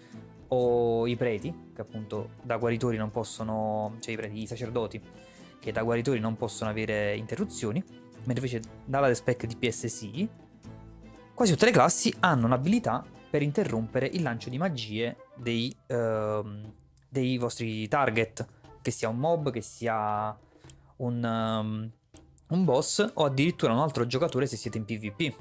o 0.48 1.06
i 1.08 1.16
preti, 1.16 1.70
che 1.74 1.80
appunto 1.80 2.30
da 2.42 2.58
guaritori 2.58 2.96
non 2.96 3.10
possono, 3.10 3.96
cioè 4.00 4.14
i 4.14 4.16
preti, 4.16 4.42
i 4.42 4.46
sacerdoti, 4.46 5.00
che 5.60 5.72
da 5.72 5.82
guaritori 5.82 6.20
non 6.20 6.36
possono 6.36 6.70
avere 6.70 7.16
interruzioni, 7.16 7.82
mentre 8.24 8.46
invece 8.46 8.60
dalla 8.84 9.12
spec 9.14 9.46
di 9.46 9.56
PSC 9.56 10.28
quasi 11.38 11.52
tutte 11.52 11.66
le 11.66 11.70
classi 11.70 12.12
hanno 12.18 12.46
un'abilità 12.46 13.04
per 13.30 13.42
interrompere 13.42 14.06
il 14.06 14.22
lancio 14.22 14.50
di 14.50 14.58
magie 14.58 15.16
dei, 15.36 15.72
uh, 15.86 16.72
dei 17.08 17.38
vostri 17.38 17.86
target, 17.86 18.44
che 18.82 18.90
sia 18.90 19.08
un 19.08 19.18
mob, 19.18 19.52
che 19.52 19.60
sia 19.60 20.36
un, 20.96 21.22
um, 21.22 21.90
un 22.48 22.64
boss 22.64 23.08
o 23.14 23.24
addirittura 23.24 23.72
un 23.72 23.78
altro 23.78 24.04
giocatore 24.04 24.46
se 24.46 24.56
siete 24.56 24.78
in 24.78 24.84
PvP. 24.84 25.36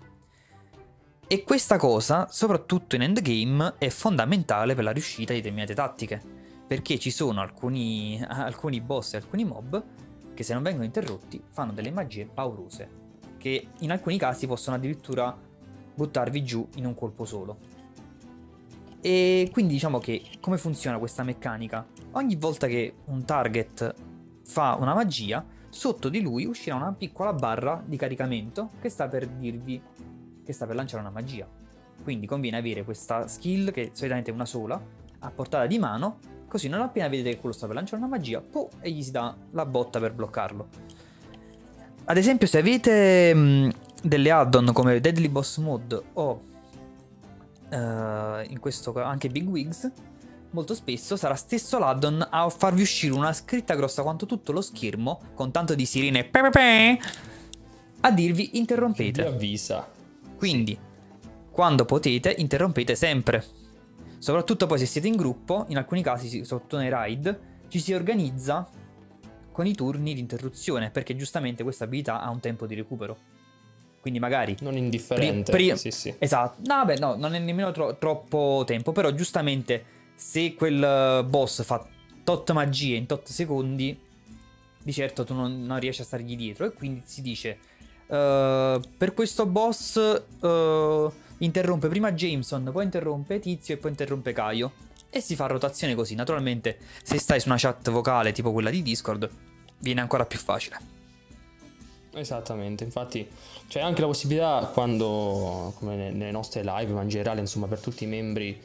E 1.25 1.43
questa 1.43 1.77
cosa, 1.77 2.27
soprattutto 2.29 2.95
in 2.95 3.01
endgame, 3.01 3.73
è 3.79 3.89
fondamentale 3.89 4.75
per 4.75 4.83
la 4.83 4.91
riuscita 4.91 5.33
di 5.33 5.39
determinate 5.39 5.73
tattiche, 5.73 6.21
perché 6.67 6.99
ci 6.99 7.09
sono 7.09 7.41
alcuni, 7.41 8.21
alcuni 8.27 8.81
boss 8.81 9.15
e 9.15 9.17
alcuni 9.17 9.45
mob 9.45 9.83
che 10.37 10.43
se 10.43 10.53
non 10.53 10.61
vengono 10.61 10.85
interrotti 10.85 11.41
fanno 11.49 11.71
delle 11.71 11.89
magie 11.89 12.29
paurose, 12.31 12.87
che 13.37 13.69
in 13.79 13.89
alcuni 13.89 14.19
casi 14.19 14.45
possono 14.45 14.75
addirittura 14.75 15.35
buttarvi 15.95 16.43
giù 16.43 16.67
in 16.75 16.85
un 16.85 16.93
colpo 16.93 17.25
solo. 17.25 17.57
E 19.01 19.49
quindi 19.51 19.73
diciamo 19.73 19.97
che 19.97 20.21
come 20.39 20.59
funziona 20.59 20.99
questa 20.99 21.23
meccanica? 21.23 21.87
Ogni 22.11 22.35
volta 22.35 22.67
che 22.67 22.97
un 23.05 23.25
target 23.25 23.95
fa 24.43 24.77
una 24.79 24.93
magia, 24.93 25.43
sotto 25.69 26.07
di 26.07 26.21
lui 26.21 26.45
uscirà 26.45 26.75
una 26.75 26.93
piccola 26.93 27.33
barra 27.33 27.81
di 27.83 27.97
caricamento 27.97 28.69
che 28.79 28.89
sta 28.89 29.07
per 29.07 29.25
dirvi 29.25 29.81
che 30.45 30.53
sta 30.53 30.67
per 30.67 30.75
lanciare 30.75 31.01
una 31.01 31.11
magia. 31.11 31.49
Quindi 32.03 32.27
conviene 32.27 32.57
avere 32.57 32.83
questa 32.83 33.27
skill, 33.27 33.71
che 33.71 33.89
solitamente 33.93 34.29
è 34.29 34.35
una 34.35 34.45
sola, 34.45 34.79
a 35.17 35.31
portata 35.31 35.65
di 35.65 35.79
mano, 35.79 36.19
Così 36.47 36.69
non 36.69 36.81
appena 36.81 37.07
vedete 37.09 37.31
che 37.31 37.39
quello 37.39 37.53
sta 37.53 37.65
per 37.65 37.75
lanciare 37.75 37.97
una 37.97 38.07
magia, 38.07 38.41
po' 38.41 38.69
e 38.79 38.89
gli 38.89 39.03
si 39.03 39.11
dà 39.11 39.35
la 39.51 39.65
botta 39.65 39.99
per 39.99 40.13
bloccarlo. 40.13 40.67
Ad 42.05 42.15
esempio, 42.15 42.47
se 42.47 42.57
avete 42.57 43.33
mh, 43.33 43.73
delle 44.03 44.31
add-on 44.31 44.71
come 44.71 45.01
Deadly 45.01 45.27
Boss 45.27 45.57
Mode 45.57 46.01
o 46.13 46.41
uh, 47.69 47.75
in 48.47 48.57
questo 48.61 48.93
anche 49.03 49.27
Big 49.27 49.45
Wigs, 49.45 49.91
molto 50.51 50.73
spesso 50.73 51.17
sarà 51.17 51.35
stesso 51.35 51.77
l'addon 51.79 52.25
a 52.29 52.49
farvi 52.49 52.81
uscire 52.81 53.13
una 53.13 53.33
scritta 53.33 53.75
grossa 53.75 54.03
quanto 54.03 54.25
tutto 54.25 54.53
lo 54.53 54.61
schermo, 54.61 55.19
con 55.33 55.51
tanto 55.51 55.75
di 55.75 55.85
sirene 55.85 56.23
pe 56.23 56.41
pe 56.43 56.49
pe, 56.49 56.99
a 57.99 58.11
dirvi 58.11 58.57
interrompete. 58.57 59.23
Vi 59.23 59.27
avvisa. 59.27 59.85
Quindi, 60.37 60.79
quando 61.51 61.83
potete, 61.83 62.33
interrompete 62.37 62.95
sempre. 62.95 63.56
Soprattutto 64.19 64.65
poi 64.65 64.79
se 64.79 64.85
siete 64.85 65.07
in 65.07 65.15
gruppo, 65.15 65.65
in 65.69 65.77
alcuni 65.77 66.01
casi, 66.01 66.43
soprattutto 66.43 66.77
nei 66.77 66.89
raid, 66.89 67.39
ci 67.67 67.79
si 67.79 67.93
organizza 67.93 68.67
con 69.51 69.65
i 69.65 69.73
turni 69.73 70.13
di 70.13 70.19
interruzione, 70.19 70.89
perché 70.89 71.15
giustamente 71.15 71.63
questa 71.63 71.83
abilità 71.83 72.21
ha 72.21 72.29
un 72.29 72.39
tempo 72.39 72.65
di 72.65 72.75
recupero. 72.75 73.17
Quindi 74.01 74.19
magari... 74.19 74.55
Non 74.61 74.75
indifferente. 74.75 75.51
Pri- 75.51 75.67
pri- 75.67 75.77
sì, 75.77 75.91
sì. 75.91 76.13
Esatto. 76.17 76.61
No, 76.65 76.75
vabbè, 76.75 76.97
no, 76.97 77.15
non 77.15 77.35
è 77.35 77.39
nemmeno 77.39 77.71
tro- 77.71 77.97
troppo 77.97 78.63
tempo, 78.65 78.91
però 78.91 79.11
giustamente 79.11 79.83
se 80.15 80.55
quel 80.55 81.25
boss 81.27 81.63
fa 81.63 81.85
tot 82.23 82.51
magie 82.51 82.95
in 82.95 83.05
tot 83.05 83.27
secondi, 83.27 83.99
di 84.81 84.93
certo 84.93 85.23
tu 85.23 85.33
non, 85.33 85.63
non 85.63 85.79
riesci 85.79 86.01
a 86.01 86.05
stargli 86.05 86.35
dietro. 86.35 86.65
E 86.65 86.73
quindi 86.73 87.01
si 87.05 87.21
dice, 87.21 87.57
uh, 88.07 88.79
per 88.97 89.13
questo 89.13 89.45
boss... 89.45 90.23
Uh, 90.39 91.11
interrompe 91.39 91.87
prima 91.87 92.11
Jameson, 92.11 92.69
poi 92.71 92.85
interrompe 92.85 93.39
Tizio 93.39 93.75
e 93.75 93.77
poi 93.77 93.91
interrompe 93.91 94.33
Caio. 94.33 94.71
E 95.09 95.21
si 95.21 95.35
fa 95.35 95.47
rotazione 95.47 95.95
così. 95.95 96.15
Naturalmente, 96.15 96.79
se 97.01 97.17
stai 97.17 97.39
su 97.39 97.47
una 97.47 97.57
chat 97.57 97.89
vocale 97.89 98.31
tipo 98.31 98.51
quella 98.51 98.69
di 98.69 98.81
Discord, 98.81 99.29
viene 99.79 100.01
ancora 100.01 100.25
più 100.25 100.37
facile. 100.37 100.95
Esattamente, 102.13 102.83
infatti 102.83 103.27
c'è 103.67 103.79
anche 103.79 104.01
la 104.01 104.07
possibilità 104.07 104.69
quando, 104.73 105.73
come 105.77 106.11
nelle 106.11 106.31
nostre 106.31 106.63
live, 106.63 106.91
ma 106.91 107.03
in 107.03 107.09
generale, 107.09 107.39
insomma, 107.39 107.67
per 107.67 107.79
tutti 107.79 108.03
i 108.03 108.07
membri 108.07 108.59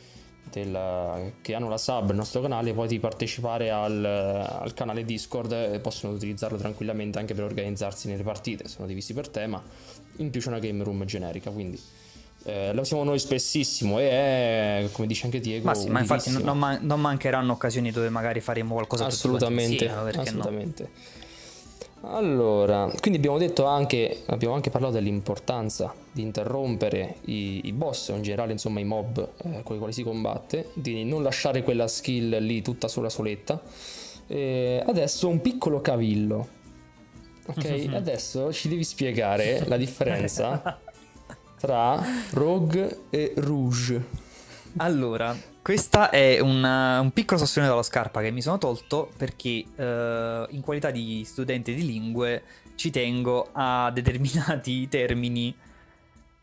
del, 0.51 1.33
che 1.41 1.55
hanno 1.55 1.69
la 1.69 1.79
sub 1.79 2.11
il 2.11 2.17
nostro 2.17 2.41
canale, 2.41 2.73
poi 2.73 2.89
di 2.89 2.99
partecipare 2.99 3.71
al, 3.71 4.05
al 4.05 4.75
canale 4.75 5.05
Discord 5.05 5.53
e 5.53 5.79
possono 5.81 6.15
utilizzarlo 6.15 6.57
tranquillamente 6.57 7.19
anche 7.19 7.35
per 7.35 7.45
organizzarsi 7.45 8.09
nelle 8.09 8.23
partite, 8.23 8.69
sono 8.69 8.87
divisi 8.87 9.13
per 9.13 9.29
tema. 9.29 9.63
In 10.17 10.31
più 10.31 10.41
c'è 10.41 10.49
una 10.49 10.59
game 10.59 10.83
room 10.83 11.05
generica, 11.05 11.51
quindi 11.51 11.81
eh, 12.45 12.73
la 12.73 12.81
usiamo 12.81 13.05
noi 13.05 13.19
spessissimo 13.19 13.99
e 13.99 14.09
è, 14.11 14.89
come 14.93 15.07
dice 15.07 15.27
anche 15.27 15.41
Diego, 15.41 15.67
ma 15.67 15.75
sì, 15.75 15.89
ma 15.89 16.01
infatti 16.01 16.31
non, 16.31 16.59
man- 16.59 16.81
non, 16.83 17.01
mancheranno 17.01 17.53
occasioni 17.53 17.91
dove 17.93 18.09
magari 18.09 18.41
faremo 18.41 18.75
qualcosa 18.75 19.07
assolutamente, 19.07 19.85
insieme, 19.85 20.11
assolutamente. 20.11 20.83
No? 20.83 21.21
Allora, 22.05 22.91
quindi 23.01 23.19
abbiamo 23.19 23.39
detto 23.39 23.65
anche, 23.65 24.23
abbiamo 24.27 24.55
anche 24.55 24.71
parlato 24.71 24.95
dell'importanza 24.95 25.95
di 26.11 26.23
interrompere 26.23 27.19
i, 27.27 27.61
i 27.65 27.73
boss 27.73 28.09
o 28.09 28.17
in 28.17 28.23
generale 28.23 28.51
insomma 28.51 28.81
i 28.81 28.85
mob 28.85 29.29
eh, 29.45 29.63
con 29.63 29.77
i 29.77 29.79
quali 29.79 29.93
si 29.93 30.03
combatte, 30.03 30.71
di 30.75 31.05
non 31.05 31.23
lasciare 31.23 31.63
quella 31.63 31.87
skill 31.87 32.39
lì 32.39 32.61
tutta 32.61 32.89
sola 32.89 33.09
soletta. 33.09 33.63
E 34.27 34.83
adesso 34.85 35.29
un 35.29 35.41
piccolo 35.41 35.81
cavillo. 35.81 36.61
Ok, 37.47 37.87
adesso 37.95 38.53
ci 38.53 38.69
devi 38.69 38.83
spiegare 38.83 39.65
la 39.69 39.77
differenza 39.77 40.81
tra 41.63 42.05
Rogue 42.31 43.05
e 43.09 43.35
Rouge. 43.37 44.05
Allora, 44.79 45.33
questa 45.63 46.11
è 46.11 46.41
una, 46.41 46.99
un 46.99 47.13
piccolo 47.13 47.39
sassolino 47.39 47.71
dalla 47.71 47.85
scarpa 47.85 48.21
che 48.21 48.33
mi 48.33 48.43
sono 48.43 48.59
tolto 48.59 49.13
perché 49.17 49.65
uh, 49.77 50.53
in 50.53 50.61
qualità 50.61 50.91
di 50.91 51.23
studente 51.25 51.73
di 51.73 51.87
lingue 51.87 52.43
ci 52.75 52.91
tengo 52.91 53.51
a 53.53 53.91
determinati 53.95 54.89
termini 54.89 55.55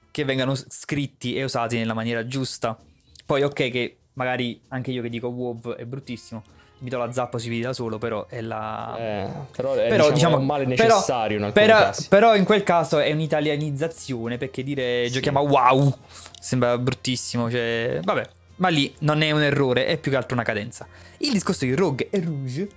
che 0.10 0.24
vengano 0.24 0.56
scritti 0.56 1.36
e 1.36 1.44
usati 1.44 1.76
nella 1.76 1.94
maniera 1.94 2.26
giusta. 2.26 2.78
Poi 3.26 3.44
ok 3.44 3.54
che 3.54 3.98
magari 4.14 4.62
anche 4.70 4.92
io 4.92 5.02
che 5.02 5.10
dico 5.10 5.28
WoW 5.28 5.76
è 5.76 5.84
bruttissimo, 5.84 6.44
mi 6.80 6.90
do 6.90 6.98
la 6.98 7.12
zappa 7.12 7.38
si 7.38 7.50
vede 7.50 7.64
da 7.64 7.74
solo, 7.74 7.98
però 7.98 8.26
è 8.28 8.42
la... 8.42 8.96
Eh, 8.98 9.28
però 9.56 9.74
è 9.74 9.88
però, 9.88 10.12
diciamo, 10.12 10.14
diciamo, 10.14 10.38
un 10.38 10.46
male 10.46 10.66
necessario 10.66 11.38
però, 11.38 11.48
in 11.48 11.54
però, 11.54 11.92
però, 12.10 12.36
in 12.36 12.46
quel 12.46 12.64
caso 12.64 13.00
è 13.00 13.12
un'italianizzazione, 13.12 14.38
perché 14.38 14.64
dire 14.64 15.06
sì. 15.06 15.14
giochiamo 15.14 15.40
a 15.40 15.42
wow 15.42 15.98
sembra 16.40 16.78
bruttissimo, 16.78 17.50
cioè... 17.50 18.00
Vabbè, 18.04 18.30
ma 18.58 18.70
lì 18.70 18.94
non 19.00 19.22
è 19.22 19.32
un 19.32 19.42
errore, 19.42 19.86
è 19.86 19.98
più 19.98 20.12
che 20.12 20.18
altro 20.18 20.36
una 20.36 20.44
cadenza. 20.44 20.88
Il 21.18 21.32
discorso 21.32 21.66
di 21.66 21.74
Rogue 21.74 22.10
e 22.10 22.22
Rouge 22.22 22.70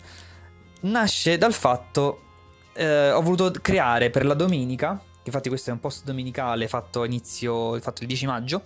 nasce 0.81 1.38
dal 1.38 1.53
fatto... 1.53 2.20
Eh, 2.74 3.11
ho 3.11 3.20
voluto 3.20 3.53
creare 3.61 4.11
per 4.11 4.24
la 4.24 4.35
domenica, 4.35 4.98
infatti 5.22 5.48
questo 5.48 5.70
è 5.70 5.72
un 5.74 5.81
post 5.81 6.05
domenicale 6.05 6.66
fatto 6.68 7.05
inizio, 7.05 7.79
fatto 7.81 8.03
il 8.03 8.09
10 8.09 8.27
maggio, 8.27 8.62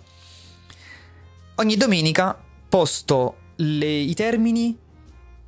ogni 1.55 1.75
domenica 1.75 2.37
posto 2.69 3.35
le, 3.57 3.87
i 3.87 4.13
termini 4.13 4.77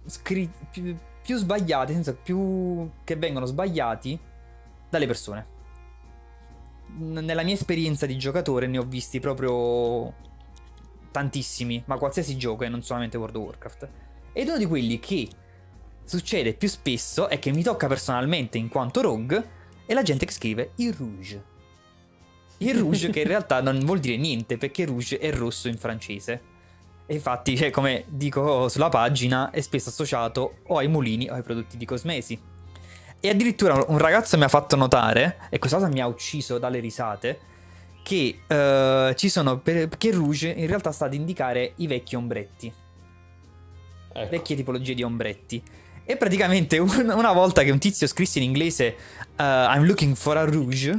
scri- 0.09 0.51
più, 0.69 0.95
più 1.21 1.37
sbagliati, 1.37 1.93
senza 1.93 2.13
più 2.13 2.89
che 3.03 3.15
vengono 3.15 3.45
sbagliati 3.45 4.19
dalle 4.89 5.05
persone. 5.05 5.57
Nella 6.97 7.43
mia 7.43 7.53
esperienza 7.53 8.05
di 8.05 8.17
giocatore 8.17 8.67
ne 8.67 8.79
ho 8.79 8.83
visti 8.83 9.19
proprio 9.19 10.27
tantissimi, 11.11 11.83
ma 11.85 11.97
qualsiasi 11.97 12.35
gioco 12.37 12.63
e 12.63 12.69
non 12.69 12.81
solamente 12.81 13.17
World 13.17 13.35
of 13.35 13.43
Warcraft. 13.43 13.89
Ed 14.33 14.47
uno 14.47 14.57
di 14.57 14.65
quelli 14.65 14.99
che 14.99 15.27
succede 16.03 16.53
più 16.53 16.67
spesso 16.67 17.29
è 17.29 17.37
che 17.37 17.51
mi 17.51 17.61
tocca 17.61 17.87
personalmente 17.87 18.57
in 18.57 18.67
quanto 18.67 19.01
rogue 19.01 19.57
è 19.85 19.93
la 19.93 20.01
gente 20.01 20.25
che 20.25 20.31
scrive 20.31 20.71
il 20.75 20.93
rouge. 20.93 21.43
Il 22.57 22.77
rouge 22.77 23.09
che 23.09 23.21
in 23.21 23.27
realtà 23.29 23.61
non 23.61 23.79
vuol 23.79 23.99
dire 23.99 24.17
niente 24.17 24.57
perché 24.57 24.85
rouge 24.85 25.17
è 25.19 25.31
rosso 25.31 25.67
in 25.67 25.77
francese. 25.77 26.57
E 27.09 27.15
infatti, 27.15 27.57
cioè, 27.57 27.71
come 27.71 28.03
dico 28.07 28.69
sulla 28.69 28.89
pagina, 28.89 29.49
è 29.49 29.61
spesso 29.61 29.89
associato 29.89 30.57
o 30.67 30.77
ai 30.77 30.87
mulini 30.87 31.27
o 31.27 31.33
ai 31.33 31.41
prodotti 31.41 31.75
di 31.75 31.83
cosmesi. 31.83 32.39
E 33.19 33.29
addirittura 33.29 33.83
un 33.87 33.97
ragazzo 33.97 34.37
mi 34.37 34.43
ha 34.43 34.47
fatto 34.47 34.75
notare, 34.75 35.37
e 35.49 35.57
questa 35.57 35.77
cosa 35.77 35.89
mi 35.89 36.01
ha 36.01 36.05
ucciso 36.05 36.59
dalle 36.59 36.77
risate, 36.79 37.39
che 38.03 38.41
uh, 38.47 39.15
ci 39.15 39.27
sono, 39.27 39.57
perché 39.57 40.11
Rouge 40.11 40.49
in 40.49 40.67
realtà 40.67 40.91
sta 40.91 41.05
ad 41.05 41.15
indicare 41.15 41.73
i 41.77 41.87
vecchi 41.87 42.15
ombretti. 42.15 42.71
Ecco. 44.13 44.29
Vecchie 44.29 44.55
tipologie 44.55 44.93
di 44.93 45.01
ombretti. 45.01 45.63
E 46.05 46.15
praticamente 46.15 46.77
un, 46.79 47.11
una 47.11 47.33
volta 47.33 47.63
che 47.63 47.71
un 47.71 47.79
tizio 47.79 48.05
scrisse 48.05 48.37
in 48.37 48.45
inglese 48.45 48.95
uh, 49.35 49.41
I'm 49.41 49.85
looking 49.85 50.15
for 50.15 50.37
a 50.37 50.45
rouge, 50.45 50.95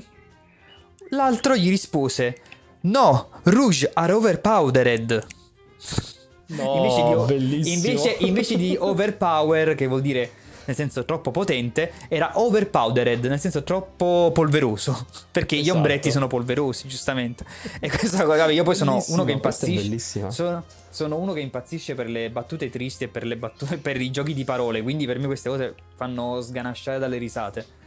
l'altro 1.10 1.54
gli 1.54 1.68
rispose 1.68 2.36
No, 2.80 3.28
rouge 3.44 3.88
are 3.94 4.12
overpowdered. 4.12 5.38
No, 6.46 6.76
invece, 6.76 7.02
di, 7.02 7.24
bellissimo. 7.26 7.76
Invece, 7.76 8.16
invece 8.20 8.56
di 8.56 8.76
overpower, 8.78 9.74
che 9.74 9.86
vuol 9.86 10.00
dire 10.00 10.30
nel 10.70 10.76
senso 10.76 11.04
troppo 11.04 11.30
potente, 11.30 11.92
era 12.08 12.32
overpowdered, 12.34 13.24
nel 13.24 13.40
senso 13.40 13.62
troppo 13.64 14.30
polveroso. 14.32 15.06
Perché 15.30 15.56
esatto. 15.56 15.72
gli 15.72 15.76
ombretti 15.76 16.10
sono 16.10 16.26
polverosi, 16.26 16.86
giustamente. 16.86 17.44
E 17.80 17.90
questa 17.90 18.24
cosa, 18.24 18.48
io 18.50 18.62
poi 18.62 18.74
sono 18.74 19.02
uno 19.08 19.24
che 19.24 19.32
impazzisce. 19.32 20.30
Sono, 20.30 20.64
sono, 20.88 21.16
uno 21.16 21.32
che 21.32 21.40
impazzisce 21.40 21.94
per 21.94 22.08
le 22.08 22.30
battute 22.30 22.70
tristi 22.70 23.04
e 23.04 23.08
per, 23.08 23.36
battute, 23.36 23.78
per 23.78 24.00
i 24.00 24.10
giochi 24.10 24.34
di 24.34 24.44
parole. 24.44 24.82
Quindi 24.82 25.06
per 25.06 25.18
me 25.18 25.26
queste 25.26 25.48
cose 25.48 25.74
fanno 25.96 26.40
sganasciare 26.40 26.98
dalle 26.98 27.18
risate. 27.18 27.78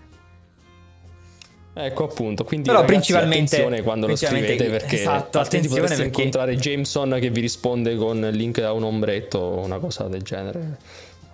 Ecco 1.75 2.03
appunto, 2.03 2.43
quindi 2.43 2.67
Però 2.67 2.81
ragazzi, 2.81 2.93
principalmente, 2.95 3.55
attenzione 3.55 3.81
quando 3.81 4.05
principalmente, 4.05 4.51
lo 4.51 4.55
scrivete 4.57 4.77
perché 4.77 4.99
esatto, 4.99 5.39
attenzione 5.39 5.87
perché 5.87 6.03
incontrare 6.03 6.55
Jameson 6.55 7.17
che 7.19 7.31
vi 7.31 7.41
risponde 7.41 7.95
con 7.95 8.23
il 8.23 8.35
link 8.35 8.59
a 8.59 8.73
un 8.73 8.83
ombretto 8.83 9.39
o 9.39 9.65
una 9.65 9.79
cosa 9.79 10.03
del 10.03 10.21
genere. 10.21 10.77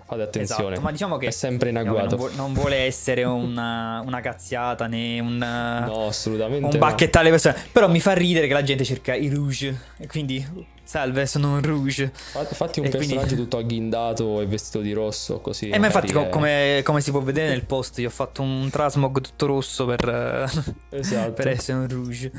Fate 0.09 0.23
attenzione, 0.23 0.71
esatto, 0.71 0.81
ma 0.81 0.91
diciamo 0.91 1.17
che 1.17 1.27
è 1.27 1.31
sempre 1.31 1.69
in 1.69 1.77
agguato. 1.77 2.15
Non, 2.15 2.31
non, 2.35 2.53
vuole 2.53 2.77
essere 2.77 3.23
una, 3.25 4.01
una 4.03 4.21
cazziata 4.21 4.87
né 4.87 5.19
un, 5.19 5.37
no, 5.37 6.07
assolutamente 6.07 6.65
un 6.65 6.79
bacchettare 6.79 7.25
le 7.25 7.29
persone. 7.29 7.55
Però 7.71 7.87
mi 7.87 7.99
fa 7.99 8.13
ridere 8.13 8.47
che 8.47 8.53
la 8.53 8.63
gente 8.63 8.83
cerca 8.83 9.13
i 9.13 9.29
rouge 9.29 9.79
e 9.97 10.07
quindi 10.07 10.43
Salve, 10.83 11.27
sono 11.27 11.53
un 11.53 11.61
rouge. 11.61 12.11
Infatti 12.35 12.79
un 12.79 12.87
e 12.87 12.89
personaggio 12.89 13.25
quindi... 13.27 13.35
tutto 13.43 13.57
agghindato 13.57 14.41
e 14.41 14.47
vestito 14.47 14.81
di 14.81 14.93
rosso, 14.93 15.39
così. 15.39 15.69
E 15.69 15.77
ma 15.77 15.85
infatti, 15.85 16.11
è... 16.11 16.29
come, 16.29 16.81
come, 16.83 17.01
si 17.01 17.11
può 17.11 17.19
vedere 17.19 17.49
nel 17.49 17.65
post, 17.65 17.99
io 17.99 18.07
ho 18.07 18.11
fatto 18.11 18.41
un 18.41 18.67
trasmog 18.71 19.21
tutto 19.21 19.45
rosso 19.45 19.85
per, 19.85 20.49
esatto. 20.89 21.33
per 21.33 21.47
essere 21.49 21.77
un 21.77 21.87
rouge. 21.87 22.31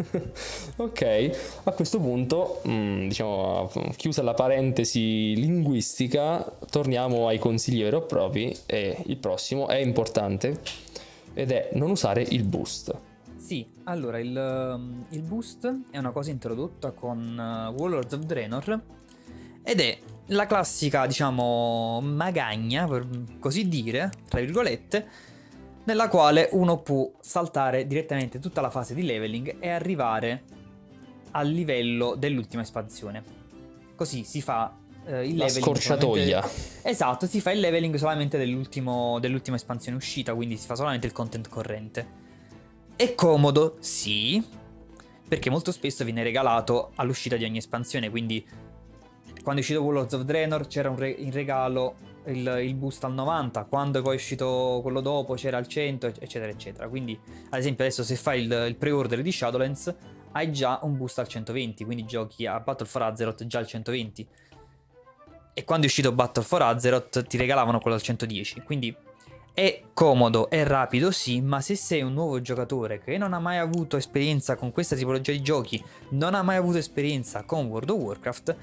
ok, 0.76 1.60
a 1.64 1.72
questo 1.72 1.98
punto, 1.98 2.60
mh, 2.64 2.72
mm, 2.72 3.08
diciamo, 3.08 3.70
chiusa 3.96 4.22
la 4.22 4.34
parentesi 4.34 5.34
linguistica, 5.36 6.42
torniamo 6.70 7.28
ai 7.28 7.38
consigli 7.38 7.82
veri 7.82 7.96
e 7.96 8.02
propri. 8.02 8.56
E 8.66 9.02
il 9.06 9.16
prossimo 9.18 9.68
è 9.68 9.76
importante 9.76 10.60
ed 11.34 11.50
è 11.50 11.70
non 11.74 11.90
usare 11.90 12.22
il 12.22 12.44
boost. 12.44 12.94
Sì, 13.36 13.66
allora 13.84 14.18
il, 14.18 14.36
um, 14.36 15.06
il, 15.10 15.22
boost 15.22 15.66
è 15.90 15.98
una 15.98 16.10
cosa 16.10 16.30
introdotta 16.30 16.92
con 16.92 17.18
uh, 17.36 17.72
Warlords 17.72 18.12
of 18.12 18.20
Draenor 18.20 18.80
ed 19.62 19.80
è 19.80 19.98
la 20.26 20.46
classica, 20.46 21.06
diciamo, 21.06 22.00
magagna, 22.00 22.86
per 22.86 23.08
così 23.40 23.68
dire, 23.68 24.10
tra 24.28 24.40
virgolette, 24.40 25.08
nella 25.90 26.08
quale 26.08 26.48
uno 26.52 26.78
può 26.82 27.10
saltare 27.20 27.84
direttamente 27.86 28.38
tutta 28.38 28.60
la 28.60 28.70
fase 28.70 28.94
di 28.94 29.02
leveling 29.02 29.56
e 29.58 29.68
arrivare 29.70 30.44
al 31.32 31.48
livello 31.48 32.14
dell'ultima 32.16 32.62
espansione. 32.62 33.22
Così 33.96 34.22
si 34.22 34.40
fa 34.40 34.72
eh, 35.06 35.26
il 35.26 35.36
La 35.36 35.46
leveling 35.46 35.64
scorciatoia. 35.64 36.40
solamente- 36.42 36.88
Esatto, 36.88 37.26
si 37.26 37.40
fa 37.40 37.50
il 37.50 37.58
leveling 37.60 37.96
solamente 37.96 38.38
dell'ultimo- 38.38 39.18
dell'ultima 39.18 39.56
espansione 39.56 39.96
uscita, 39.96 40.32
quindi 40.34 40.56
si 40.56 40.66
fa 40.66 40.76
solamente 40.76 41.06
il 41.08 41.12
content 41.12 41.48
corrente. 41.48 42.18
È 42.94 43.14
comodo, 43.14 43.76
sì, 43.80 44.42
perché 45.26 45.50
molto 45.50 45.72
spesso 45.72 46.04
viene 46.04 46.22
regalato 46.22 46.92
all'uscita 46.96 47.36
di 47.36 47.44
ogni 47.44 47.58
espansione, 47.58 48.10
quindi 48.10 48.46
quando 49.42 49.60
è 49.60 49.64
uscito 49.64 49.82
Worlds 49.82 50.12
of 50.12 50.22
Draenor 50.22 50.66
c'era 50.68 50.88
un 50.90 50.96
re- 50.96 51.10
in 51.10 51.32
regalo 51.32 51.96
il, 52.26 52.60
il 52.62 52.74
boost 52.74 53.04
al 53.04 53.12
90, 53.12 53.64
quando 53.64 54.02
poi 54.02 54.12
è 54.12 54.16
uscito 54.16 54.80
quello 54.82 55.00
dopo 55.00 55.34
c'era 55.34 55.56
al 55.56 55.66
100, 55.66 56.06
eccetera, 56.06 56.50
eccetera. 56.50 56.88
Quindi, 56.88 57.18
ad 57.50 57.58
esempio, 57.58 57.84
adesso 57.84 58.02
se 58.04 58.16
fai 58.16 58.42
il, 58.42 58.64
il 58.68 58.76
pre-order 58.76 59.22
di 59.22 59.32
Shadowlands 59.32 59.94
hai 60.32 60.52
già 60.52 60.78
un 60.82 60.96
boost 60.96 61.18
al 61.18 61.28
120, 61.28 61.84
quindi 61.84 62.04
giochi 62.04 62.46
a 62.46 62.60
Battle 62.60 62.86
for 62.86 63.02
Azeroth 63.02 63.46
già 63.46 63.58
al 63.58 63.66
120. 63.66 64.26
E 65.52 65.64
quando 65.64 65.86
è 65.86 65.88
uscito 65.88 66.12
Battle 66.12 66.44
for 66.44 66.62
Azeroth 66.62 67.26
ti 67.26 67.36
regalavano 67.36 67.80
quello 67.80 67.96
al 67.96 68.02
110, 68.02 68.62
quindi 68.62 68.94
è 69.52 69.82
comodo, 69.92 70.48
è 70.48 70.64
rapido, 70.64 71.10
sì, 71.10 71.40
ma 71.40 71.60
se 71.60 71.74
sei 71.74 72.02
un 72.02 72.12
nuovo 72.12 72.40
giocatore 72.40 73.00
che 73.00 73.18
non 73.18 73.32
ha 73.34 73.40
mai 73.40 73.58
avuto 73.58 73.96
esperienza 73.96 74.54
con 74.54 74.70
questa 74.70 74.94
tipologia 74.94 75.32
di 75.32 75.42
giochi, 75.42 75.82
non 76.10 76.34
ha 76.34 76.42
mai 76.42 76.56
avuto 76.56 76.78
esperienza 76.78 77.42
con 77.42 77.66
World 77.66 77.90
of 77.90 77.98
Warcraft, 78.00 78.56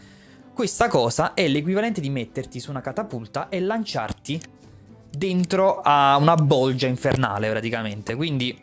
questa 0.57 0.87
cosa 0.87 1.35
è 1.35 1.47
l'equivalente 1.47 2.01
di 2.01 2.09
metterti 2.09 2.59
su 2.59 2.71
una 2.71 2.81
catapulta 2.81 3.47
e 3.47 3.59
lanciarti 3.59 4.41
dentro 5.07 5.81
a 5.83 6.17
una 6.17 6.33
bolgia 6.33 6.87
infernale 6.87 7.47
praticamente. 7.47 8.15
Quindi 8.15 8.59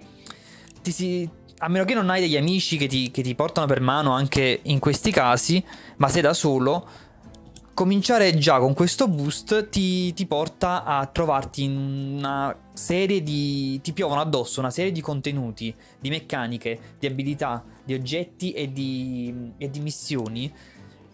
si- 0.82 1.30
a 1.58 1.68
meno 1.68 1.84
che 1.84 1.94
non 1.94 2.10
hai 2.10 2.20
degli 2.20 2.36
amici 2.36 2.78
che 2.78 2.88
ti, 2.88 3.12
che 3.12 3.22
ti 3.22 3.36
portano 3.36 3.68
per 3.68 3.80
mano 3.80 4.10
anche 4.10 4.58
in 4.64 4.80
questi 4.80 5.12
casi, 5.12 5.64
ma 5.98 6.08
sei 6.08 6.20
da 6.20 6.34
solo, 6.34 6.84
cominciare 7.74 8.36
già 8.38 8.58
con 8.58 8.74
questo 8.74 9.06
boost 9.06 9.68
ti, 9.68 10.12
ti 10.14 10.26
porta 10.26 10.82
a 10.82 11.06
trovarti 11.06 11.62
in 11.62 11.76
una 12.16 12.58
serie 12.72 13.22
di... 13.22 13.80
ti 13.84 13.92
piovono 13.92 14.20
addosso 14.20 14.58
una 14.58 14.70
serie 14.70 14.90
di 14.90 15.00
contenuti, 15.00 15.72
di 16.00 16.08
meccaniche, 16.08 16.96
di 16.98 17.06
abilità, 17.06 17.64
di 17.84 17.94
oggetti 17.94 18.50
e 18.50 18.72
di, 18.72 19.52
e 19.58 19.70
di 19.70 19.78
missioni 19.78 20.52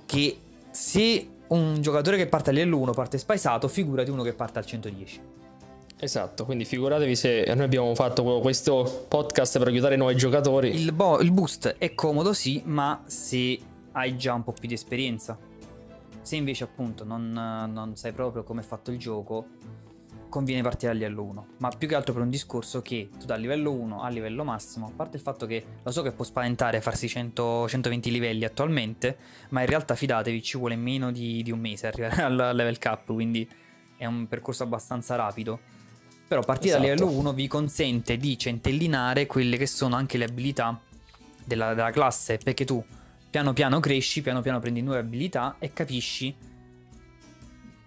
che 0.06 0.38
se 0.70 1.28
un 1.48 1.80
giocatore 1.80 2.16
che 2.16 2.26
parte 2.26 2.50
a 2.50 2.52
livello 2.52 2.78
1 2.78 2.92
parte 2.92 3.18
spaesato, 3.18 3.68
figurati 3.68 4.11
uno 4.11 4.22
che 4.22 4.33
parte 4.33 4.59
al 4.59 4.66
110. 4.66 5.20
Esatto, 6.02 6.46
quindi 6.46 6.64
figuratevi 6.64 7.14
se 7.14 7.44
noi 7.54 7.64
abbiamo 7.64 7.94
fatto 7.94 8.40
questo 8.40 9.04
podcast 9.06 9.59
per 9.59 9.68
aiutare 9.68 9.96
i 9.96 9.98
nuovi 9.98 10.16
giocatori. 10.16 10.74
Il, 10.74 10.92
bo- 10.92 11.20
il 11.20 11.30
boost 11.30 11.74
è 11.76 11.94
comodo 11.94 12.33
sì, 12.33 12.62
ma 12.64 13.02
se 13.04 13.59
hai 13.92 14.16
già 14.16 14.33
un 14.33 14.42
po' 14.42 14.52
più 14.52 14.66
di 14.66 14.74
esperienza. 14.74 15.38
Se 16.22 16.37
invece 16.37 16.64
appunto 16.64 17.04
non, 17.04 17.33
non 17.33 17.96
sai 17.96 18.12
proprio 18.12 18.44
come 18.44 18.62
è 18.62 18.64
fatto 18.64 18.90
il 18.90 18.98
gioco, 18.98 19.46
conviene 20.30 20.62
partire 20.62 20.92
a 20.92 20.94
livello 20.94 21.22
1. 21.24 21.46
Ma 21.58 21.68
più 21.68 21.86
che 21.86 21.94
altro 21.94 22.14
per 22.14 22.22
un 22.22 22.30
discorso 22.30 22.80
che 22.80 23.10
tu 23.18 23.26
da 23.26 23.34
livello 23.36 23.72
1 23.72 24.02
a 24.02 24.08
livello 24.08 24.44
massimo, 24.44 24.86
a 24.86 24.92
parte 24.96 25.18
il 25.18 25.22
fatto 25.22 25.44
che 25.44 25.62
lo 25.82 25.90
so 25.90 26.00
che 26.00 26.12
può 26.12 26.24
spaventare 26.24 26.80
farsi 26.80 27.06
100, 27.06 27.68
120 27.68 28.10
livelli 28.10 28.44
attualmente, 28.44 29.18
ma 29.50 29.60
in 29.60 29.66
realtà 29.66 29.94
fidatevi 29.94 30.42
ci 30.42 30.56
vuole 30.56 30.76
meno 30.76 31.12
di, 31.12 31.42
di 31.42 31.50
un 31.50 31.58
mese 31.58 31.88
arrivare 31.88 32.22
al 32.24 32.34
level 32.34 32.78
cap, 32.78 33.12
quindi 33.12 33.46
è 33.98 34.06
un 34.06 34.26
percorso 34.26 34.62
abbastanza 34.62 35.16
rapido. 35.16 35.58
Però 36.26 36.40
partire 36.42 36.76
Esatto. 36.76 36.86
da 36.86 36.94
livello 36.94 37.18
1 37.18 37.32
vi 37.34 37.48
consente 37.48 38.16
di 38.16 38.38
centellinare 38.38 39.26
quelle 39.26 39.58
che 39.58 39.66
sono 39.66 39.96
anche 39.96 40.16
le 40.16 40.24
abilità 40.24 40.80
della, 41.44 41.74
della 41.74 41.90
classe, 41.90 42.38
perché 42.42 42.64
tu 42.64 42.82
piano 43.28 43.52
piano 43.52 43.80
cresci, 43.80 44.22
piano 44.22 44.40
piano 44.40 44.60
prendi 44.60 44.80
nuove 44.80 45.00
abilità 45.00 45.56
e 45.58 45.72
capisci 45.72 46.34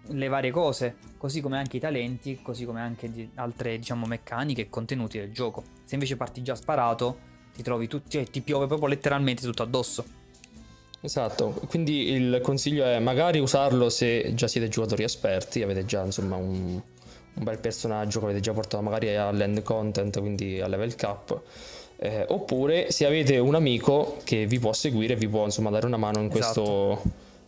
le 0.08 0.28
varie 0.28 0.50
cose, 0.50 0.96
così 1.16 1.40
come 1.40 1.58
anche 1.58 1.78
i 1.78 1.80
talenti, 1.80 2.40
così 2.42 2.64
come 2.64 2.80
anche 2.80 3.10
di 3.10 3.28
altre 3.36 3.78
diciamo 3.78 4.06
meccaniche 4.06 4.62
e 4.62 4.68
contenuti 4.68 5.18
del 5.18 5.32
gioco. 5.32 5.62
Se 5.84 5.94
invece 5.94 6.16
parti 6.16 6.42
già 6.42 6.54
sparato, 6.54 7.18
ti 7.54 7.62
trovi 7.62 7.86
tutti 7.86 8.18
e 8.18 8.24
ti 8.24 8.40
piove 8.40 8.66
proprio 8.66 8.88
letteralmente 8.88 9.42
tutto 9.42 9.62
addosso. 9.62 10.04
Esatto, 11.00 11.50
quindi 11.68 12.12
il 12.12 12.40
consiglio 12.42 12.84
è 12.84 12.98
magari 12.98 13.38
usarlo 13.38 13.90
se 13.90 14.32
già 14.34 14.48
siete 14.48 14.68
giocatori 14.68 15.04
esperti, 15.04 15.62
avete 15.62 15.84
già 15.84 16.02
insomma 16.02 16.36
un, 16.36 16.80
un 17.34 17.44
bel 17.44 17.58
personaggio 17.58 18.20
che 18.20 18.24
avete 18.24 18.40
già 18.40 18.52
portato 18.52 18.82
magari 18.82 19.14
all'end 19.14 19.62
content, 19.62 20.18
quindi 20.18 20.60
a 20.60 20.66
level 20.66 20.94
cap. 20.94 21.42
Eh, 21.96 22.24
oppure 22.28 22.90
se 22.90 23.06
avete 23.06 23.38
un 23.38 23.54
amico 23.54 24.16
che 24.24 24.46
vi 24.46 24.58
può 24.58 24.72
seguire 24.72 25.12
e 25.12 25.16
vi 25.16 25.28
può 25.28 25.44
insomma 25.44 25.70
dare 25.70 25.86
una 25.86 25.98
mano 25.98 26.20
in 26.20 26.28
questo, 26.28 27.02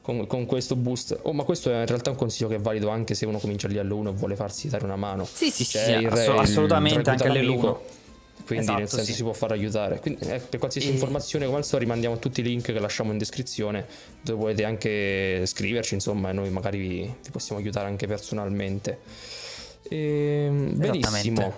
con, 0.06 0.24
con 0.28 0.46
questo 0.46 0.76
boost. 0.76 1.18
Oh, 1.22 1.32
ma 1.32 1.42
questo 1.42 1.68
è 1.72 1.80
in 1.80 1.86
realtà 1.86 2.10
un 2.10 2.16
consiglio 2.16 2.48
che 2.48 2.54
è 2.54 2.60
valido 2.60 2.90
anche 2.90 3.14
se 3.14 3.26
uno 3.26 3.38
comincia 3.38 3.66
lì 3.66 3.76
all'1 3.76 4.06
e 4.06 4.12
vuole 4.12 4.36
farsi 4.36 4.68
dare 4.68 4.84
una 4.84 4.94
mano. 4.94 5.24
Sì, 5.24 5.50
sì, 5.50 5.64
sì, 5.64 5.78
C'è 5.78 5.96
il 5.96 6.06
assolutamente 6.06 7.10
anche 7.10 7.24
recluta 7.24 7.40
all'L1. 7.40 7.44
l'amico, 7.48 7.84
Quindi 8.46 8.64
Esatto, 8.64 8.78
nel 8.78 8.88
senso 8.88 9.04
sì. 9.06 9.12
si 9.14 9.22
può 9.24 9.32
far 9.32 9.50
aiutare. 9.50 9.98
Quindi, 9.98 10.24
eh, 10.26 10.38
per 10.38 10.60
qualsiasi 10.60 10.90
E- 10.90 10.92
informazione, 10.92 11.46
come 11.46 11.56
al 11.56 11.64
solito, 11.64 11.82
rimandiamo 11.88 12.20
tutti 12.20 12.38
i 12.38 12.44
link 12.44 12.66
che 12.66 12.78
lasciamo 12.78 13.10
in 13.10 13.18
descrizione, 13.18 13.84
dove 14.20 14.40
potete 14.40 14.62
anche 14.64 15.44
scriverci, 15.44 15.94
insomma, 15.94 16.30
e 16.30 16.32
noi 16.34 16.50
magari 16.50 16.78
vi, 16.78 16.98
vi 17.24 17.30
possiamo 17.32 17.60
aiutare 17.60 17.88
anche 17.88 18.06
personalmente. 18.06 19.00
Ehm, 19.88 20.76
benissimo. 20.76 21.52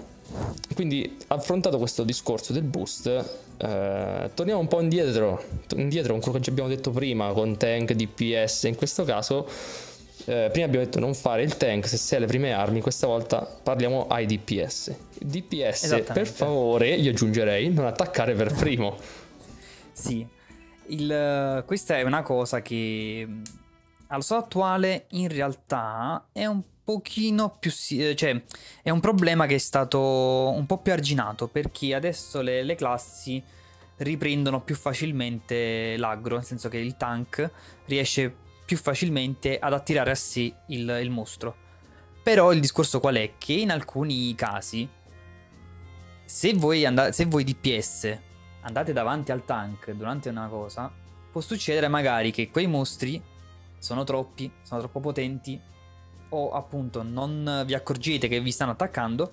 Quindi, 0.75 1.19
affrontato 1.27 1.77
questo 1.77 2.03
discorso 2.03 2.55
del 2.55 2.63
boost, 2.63 3.25
eh, 3.59 4.31
torniamo 4.35 4.61
un 4.61 4.69
po' 4.69 4.81
indietro, 4.81 5.43
indietro 5.77 6.13
con 6.13 6.21
quello 6.23 6.39
che 6.39 6.45
ci 6.45 6.51
abbiamo 6.51 6.69
detto 6.69 6.91
prima, 6.91 7.33
con 7.33 7.57
tank, 7.57 7.93
DPS. 7.93 8.65
In 8.65 8.77
questo 8.77 9.05
caso, 9.05 9.47
eh, 10.27 10.49
prima 10.53 10.67
abbiamo 10.67 10.85
detto 10.85 11.01
non 11.01 11.15
fare 11.15 11.43
il 11.43 11.57
tank 11.57 11.87
se 11.89 11.97
sei 11.97 12.19
alle 12.19 12.27
prime 12.27 12.53
armi, 12.53 12.81
questa 12.81 13.07
volta 13.07 13.41
parliamo 13.41 14.07
ai 14.09 14.27
DPS. 14.27 14.95
DPS, 15.21 16.03
per 16.13 16.27
favore, 16.27 16.95
io 16.95 17.11
aggiungerei 17.11 17.69
non 17.71 17.87
attaccare 17.87 18.35
per 18.35 18.53
primo. 18.55 18.97
Sì, 19.99 20.25
il- 20.87 21.65
questa 21.67 21.97
è 21.99 22.03
una 22.03 22.23
cosa 22.23 22.63
che 22.63 23.25
mh, 23.27 23.43
allo 24.07 24.23
stato 24.23 24.45
attuale 24.45 25.07
in 25.11 25.27
realtà 25.27 26.29
è 26.31 26.47
un 26.47 26.63
pochino 26.89 27.55
più... 27.61 27.71
eh, 27.99 28.17
cioè 28.17 28.43
è 28.83 28.89
un 28.89 29.01
problema 29.01 29.45
che 29.45 29.57
è 29.57 29.59
stato 29.59 30.01
un 30.01 30.65
po' 30.65 30.79
più 30.79 30.91
arginato 30.91 31.47
perché 31.47 31.95
adesso 31.95 32.41
le, 32.41 32.63
le 32.63 32.77
classi 32.77 33.45
riprendono 33.99 34.63
più 34.63 34.75
facilmente 34.75 35.99
l'aggro, 35.99 36.37
nel 36.37 36.47
senso 36.47 36.71
che 36.71 36.79
il 36.79 36.97
tank 36.97 37.51
riesce 37.85 38.35
più 38.65 38.79
facilmente 38.79 39.59
ad 39.59 39.75
attirare 39.75 40.13
a 40.13 40.15
sé 40.15 40.51
il, 40.69 40.99
il 41.03 41.11
mostro. 41.11 41.55
Però 42.23 42.53
il 42.53 42.61
discorso 42.61 43.01
qual 43.01 43.17
è? 43.17 43.33
Che 43.37 43.53
in 43.53 43.71
alcuni 43.71 44.35
casi, 44.35 44.89
se 46.25 46.55
voi, 46.55 46.87
andate, 46.87 47.13
se 47.13 47.27
voi 47.27 47.45
DPS 47.45 48.19
andate 48.63 48.95
davanti 48.95 49.31
al 49.31 49.45
tank 49.45 49.91
durante 49.91 50.31
una 50.31 50.49
cosa, 50.49 50.91
può 51.31 51.43
succedere 51.43 51.89
magari 51.89 52.31
che 52.31 52.51
quei 52.51 52.67
mostri 52.67 53.23
sono 53.77 54.05
troppi, 54.05 54.51
sono 54.63 54.81
troppo 54.81 55.01
potenti, 55.01 55.61
o 56.31 56.53
appunto 56.53 57.03
non 57.03 57.63
vi 57.67 57.75
accorgete 57.75 58.29
che 58.29 58.41
vi 58.41 58.51
stanno 58.51 58.73
attaccando, 58.73 59.31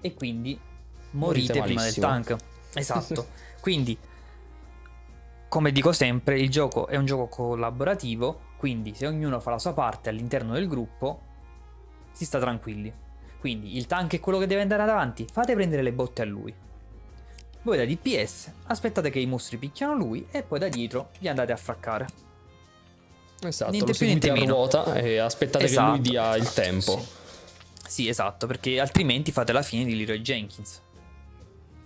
e 0.00 0.14
quindi 0.14 0.58
morite 1.12 1.52
Morite 1.52 1.62
prima 1.62 1.82
del 1.82 1.94
tank. 1.94 2.36
Esatto. 2.74 3.26
quindi, 3.60 3.96
come 5.48 5.72
dico 5.72 5.92
sempre, 5.92 6.38
il 6.38 6.50
gioco 6.50 6.86
è 6.86 6.96
un 6.96 7.06
gioco 7.06 7.26
collaborativo, 7.26 8.48
quindi 8.56 8.94
se 8.94 9.06
ognuno 9.06 9.40
fa 9.40 9.50
la 9.50 9.58
sua 9.58 9.72
parte 9.72 10.08
all'interno 10.08 10.54
del 10.54 10.68
gruppo, 10.68 11.20
si 12.12 12.24
sta 12.24 12.38
tranquilli. 12.38 12.92
Quindi 13.38 13.76
il 13.76 13.86
tank 13.86 14.14
è 14.14 14.20
quello 14.20 14.38
che 14.38 14.46
deve 14.46 14.60
andare 14.62 14.82
avanti, 14.82 15.26
fate 15.30 15.54
prendere 15.54 15.82
le 15.82 15.92
botte 15.92 16.22
a 16.22 16.26
lui. 16.26 16.54
Voi 17.62 17.76
da 17.76 17.84
DPS 17.84 18.52
aspettate 18.66 19.10
che 19.10 19.18
i 19.18 19.26
mostri 19.26 19.58
picchiano 19.58 19.94
lui 19.94 20.26
e 20.30 20.42
poi 20.42 20.58
da 20.58 20.68
dietro 20.68 21.10
vi 21.20 21.28
andate 21.28 21.52
a 21.52 21.56
fraccare. 21.56 22.29
Esatto, 23.42 23.70
Niente 23.70 23.92
più, 23.92 24.06
niente 24.06 24.30
meno. 24.32 24.54
ruota 24.54 24.94
e 24.94 25.18
aspettate 25.18 25.64
che 25.64 25.70
Esatto. 25.70 25.90
lui 25.90 26.00
dia 26.00 26.36
il 26.36 26.52
tempo. 26.52 26.98
Sì. 26.98 27.18
Sì, 27.90 28.08
esatto, 28.08 28.46
perché 28.46 28.78
altrimenti 28.78 29.32
fate 29.32 29.52
la 29.52 29.62
fine 29.62 29.84
di 29.84 29.96
Leroy 29.96 30.20
Jenkins. 30.20 30.80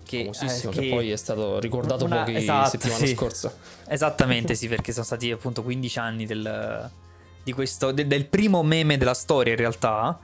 Che, 0.04 0.18
eh, 0.30 0.68
che 0.68 0.88
poi 0.90 1.10
è 1.10 1.16
stato 1.16 1.58
ricordato 1.60 2.04
una- 2.04 2.24
poche 2.24 2.36
esatto, 2.36 2.70
settimane 2.70 3.06
sì. 3.06 3.14
scorse. 3.14 3.56
Esattamente, 3.88 4.54
sì, 4.54 4.68
perché 4.68 4.92
sono 4.92 5.04
stati 5.04 5.30
appunto 5.30 5.62
15 5.62 5.98
anni 5.98 6.26
del, 6.26 6.90
di 7.42 7.52
questo, 7.52 7.90
de- 7.90 8.06
del 8.06 8.26
primo 8.26 8.62
meme 8.62 8.98
della 8.98 9.14
storia 9.14 9.52
in 9.52 9.58
realtà. 9.58 10.18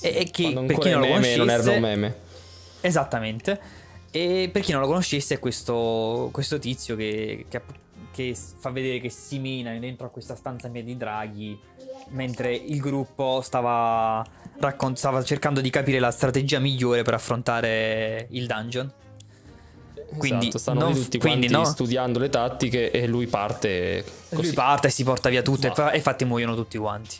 E, 0.00 0.08
e 0.08 0.30
che 0.30 0.52
per 0.66 0.78
chi 0.78 0.90
non 0.90 1.00
lo 1.00 1.06
meme 1.06 1.36
non 1.36 1.46
conoscesse... 1.46 1.70
erano 1.72 1.80
meme. 1.80 2.16
Esattamente. 2.80 3.60
E 4.12 4.50
per 4.52 4.62
chi 4.62 4.70
non 4.72 4.82
lo 4.82 4.86
conoscesse 4.86 5.34
è 5.34 5.38
questo, 5.40 6.28
questo 6.32 6.58
tizio 6.60 6.94
che, 6.94 7.46
che, 7.48 7.60
che 8.12 8.36
fa 8.36 8.70
vedere 8.70 9.00
che 9.00 9.10
si 9.10 9.38
mina 9.38 9.76
dentro 9.78 10.06
a 10.06 10.10
questa 10.10 10.36
stanza 10.36 10.68
piena 10.68 10.86
di 10.86 10.96
draghi 10.96 11.58
mentre 12.10 12.54
il 12.54 12.78
gruppo 12.78 13.40
stava, 13.42 14.24
raccon- 14.58 14.96
stava 14.96 15.22
cercando 15.24 15.60
di 15.60 15.70
capire 15.70 15.98
la 15.98 16.10
strategia 16.10 16.58
migliore 16.58 17.02
per 17.02 17.14
affrontare 17.14 18.26
il 18.30 18.46
dungeon. 18.46 18.92
Quindi 20.16 20.48
esatto, 20.48 20.58
stanno 20.58 20.80
non, 20.80 20.92
tutti 20.92 21.18
quindi 21.18 21.48
no, 21.48 21.64
studiando 21.64 22.18
le 22.18 22.28
tattiche 22.28 22.90
e 22.90 23.06
lui 23.06 23.26
parte 23.26 24.04
così. 24.28 24.48
Lui 24.48 24.52
parte 24.52 24.88
e 24.88 24.90
si 24.90 25.04
porta 25.04 25.30
via 25.30 25.40
tutto 25.40 25.72
Ma... 25.74 25.90
e 25.90 25.96
infatti 25.96 26.24
muoiono 26.26 26.54
tutti 26.54 26.76
quanti. 26.76 27.16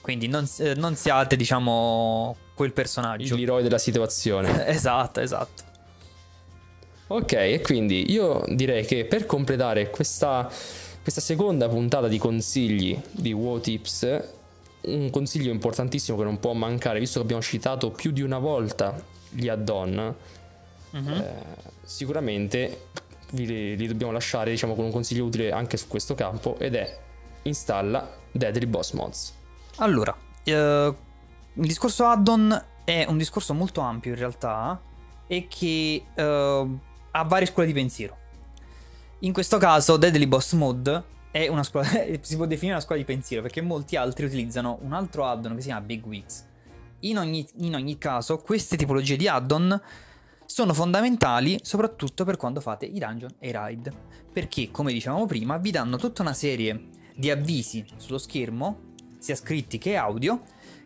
Quindi 0.00 0.28
non, 0.28 0.46
non 0.76 0.94
siate, 0.94 1.36
diciamo, 1.36 2.36
quel 2.54 2.72
personaggio. 2.72 3.34
L'eroe 3.34 3.62
della 3.62 3.78
situazione. 3.78 4.66
esatto, 4.70 5.20
esatto. 5.20 5.64
Ok, 7.10 7.32
e 7.32 7.60
quindi 7.62 8.10
io 8.10 8.44
direi 8.48 8.84
che 8.84 9.06
per 9.06 9.24
completare 9.24 9.88
questa, 9.88 10.50
questa 11.02 11.22
seconda 11.22 11.66
puntata 11.66 12.06
di 12.06 12.18
consigli 12.18 13.00
di 13.10 13.32
WoW 13.32 13.60
Tips, 13.60 14.22
un 14.82 15.08
consiglio 15.08 15.50
importantissimo 15.50 16.18
che 16.18 16.24
non 16.24 16.38
può 16.38 16.52
mancare, 16.52 16.98
visto 16.98 17.18
che 17.18 17.24
abbiamo 17.24 17.40
citato 17.40 17.90
più 17.90 18.10
di 18.10 18.20
una 18.20 18.38
volta 18.38 18.94
gli 19.30 19.48
add-on, 19.48 20.14
uh-huh. 20.90 21.10
eh, 21.10 21.34
sicuramente 21.82 22.88
li, 23.30 23.74
li, 23.74 23.86
dobbiamo 23.86 24.12
lasciare 24.12 24.50
diciamo, 24.50 24.74
con 24.74 24.84
un 24.84 24.90
consiglio 24.90 25.24
utile 25.24 25.50
anche 25.50 25.78
su 25.78 25.88
questo 25.88 26.14
campo 26.14 26.58
ed 26.58 26.74
è 26.74 26.98
installa 27.42 28.06
Deadly 28.30 28.66
Boss 28.66 28.92
Mods. 28.92 29.34
Allora, 29.76 30.14
eh, 30.44 30.94
il 31.54 31.66
discorso 31.66 32.04
add-on 32.04 32.64
è 32.84 33.06
un 33.08 33.16
discorso 33.16 33.54
molto 33.54 33.80
ampio 33.80 34.12
in 34.12 34.18
realtà 34.18 34.78
e 35.26 35.46
che 35.48 36.04
eh, 36.14 36.66
ha 37.18 37.24
varie 37.24 37.46
scuole 37.46 37.66
di 37.66 37.74
pensiero. 37.74 38.16
In 39.20 39.32
questo 39.32 39.58
caso 39.58 39.96
Deadly 39.96 40.26
Boss 40.26 40.52
Mode 40.52 41.16
è 41.30 41.48
una 41.48 41.62
scuola, 41.62 41.88
si 42.20 42.36
può 42.36 42.46
definire 42.46 42.74
una 42.76 42.84
scuola 42.84 43.00
di 43.00 43.06
pensiero 43.06 43.42
perché 43.42 43.60
molti 43.60 43.96
altri 43.96 44.24
utilizzano 44.24 44.78
un 44.82 44.92
altro 44.92 45.26
add-on 45.26 45.54
che 45.54 45.60
si 45.60 45.66
chiama 45.66 45.84
Big 45.84 46.06
Wigs. 46.06 46.46
In 47.00 47.18
ogni, 47.18 47.46
in 47.56 47.74
ogni 47.74 47.98
caso, 47.98 48.38
queste 48.38 48.76
tipologie 48.76 49.16
di 49.16 49.28
add-on 49.28 49.80
sono 50.44 50.72
fondamentali 50.72 51.58
soprattutto 51.62 52.24
per 52.24 52.36
quando 52.36 52.60
fate 52.60 52.86
i 52.86 52.98
dungeon 52.98 53.34
e 53.38 53.48
i 53.48 53.52
raid. 53.52 53.92
Perché, 54.32 54.70
come 54.70 54.92
dicevamo 54.92 55.26
prima, 55.26 55.58
vi 55.58 55.70
danno 55.70 55.96
tutta 55.96 56.22
una 56.22 56.32
serie 56.32 56.88
di 57.14 57.30
avvisi 57.30 57.84
sullo 57.96 58.18
schermo, 58.18 58.94
sia 59.18 59.34
scritti 59.34 59.78
che 59.78 59.96
audio, 59.96 60.42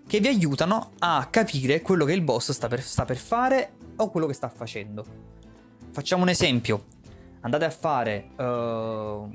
che 0.07 0.21
vi 0.21 0.29
aiutano 0.29 0.93
a 0.99 1.27
capire 1.31 1.81
quello 1.81 2.05
che 2.05 2.13
il 2.13 2.23
boss 2.23 2.51
sta 2.53 2.69
per, 2.69 2.83
sta 2.83 3.05
per 3.05 3.19
fare 3.19 3.75
o 3.97 4.11
quello 4.11 4.27
che 4.27 4.35
sta 4.35 4.49
facendo. 4.49 5.41
Facciamo 5.93 6.23
un 6.23 6.29
esempio. 6.29 6.85
Andate 7.43 7.65
a 7.65 7.71
fare 7.71 8.31
uh, 8.37 8.43
un 8.43 9.29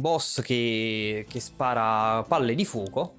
boss 0.00 0.40
che, 0.42 1.26
che 1.28 1.40
spara 1.40 2.22
palle 2.22 2.54
di 2.54 2.64
fuoco. 2.64 3.16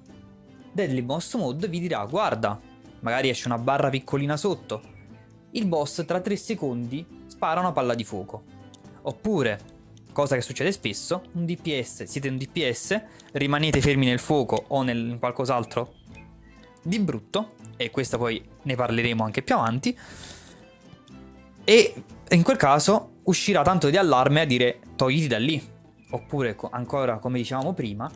Deadly 0.72 1.02
Boss 1.02 1.34
Mode 1.36 1.68
vi 1.68 1.80
dirà: 1.80 2.04
Guarda, 2.06 2.58
magari 3.00 3.28
esce 3.28 3.46
una 3.46 3.58
barra 3.58 3.90
piccolina 3.90 4.36
sotto 4.36 4.94
il 5.56 5.66
boss 5.66 6.04
tra 6.04 6.20
3 6.20 6.36
secondi 6.36 7.04
spara 7.26 7.60
una 7.60 7.72
palla 7.72 7.94
di 7.94 8.04
fuoco. 8.04 8.44
Oppure, 9.02 9.58
cosa 10.12 10.34
che 10.34 10.42
succede 10.42 10.70
spesso, 10.70 11.22
un 11.32 11.46
DPS, 11.46 12.04
siete 12.04 12.28
un 12.28 12.36
DPS, 12.36 13.00
rimanete 13.32 13.80
fermi 13.80 14.06
nel 14.06 14.18
fuoco 14.18 14.64
o 14.68 14.82
nel 14.82 15.16
qualcos'altro 15.18 15.94
di 16.82 16.98
brutto, 16.98 17.54
e 17.76 17.90
questa 17.90 18.18
poi 18.18 18.42
ne 18.62 18.74
parleremo 18.74 19.24
anche 19.24 19.42
più 19.42 19.54
avanti, 19.54 19.96
e 21.68 21.92
in 22.30 22.44
quel 22.44 22.56
caso 22.56 23.14
uscirà 23.24 23.62
tanto 23.62 23.90
di 23.90 23.96
allarme 23.96 24.42
a 24.42 24.44
dire 24.44 24.78
togliti 24.94 25.26
da 25.26 25.38
lì. 25.38 25.74
Oppure 26.10 26.56
ancora 26.70 27.18
come 27.18 27.38
dicevamo 27.38 27.74
prima, 27.74 28.08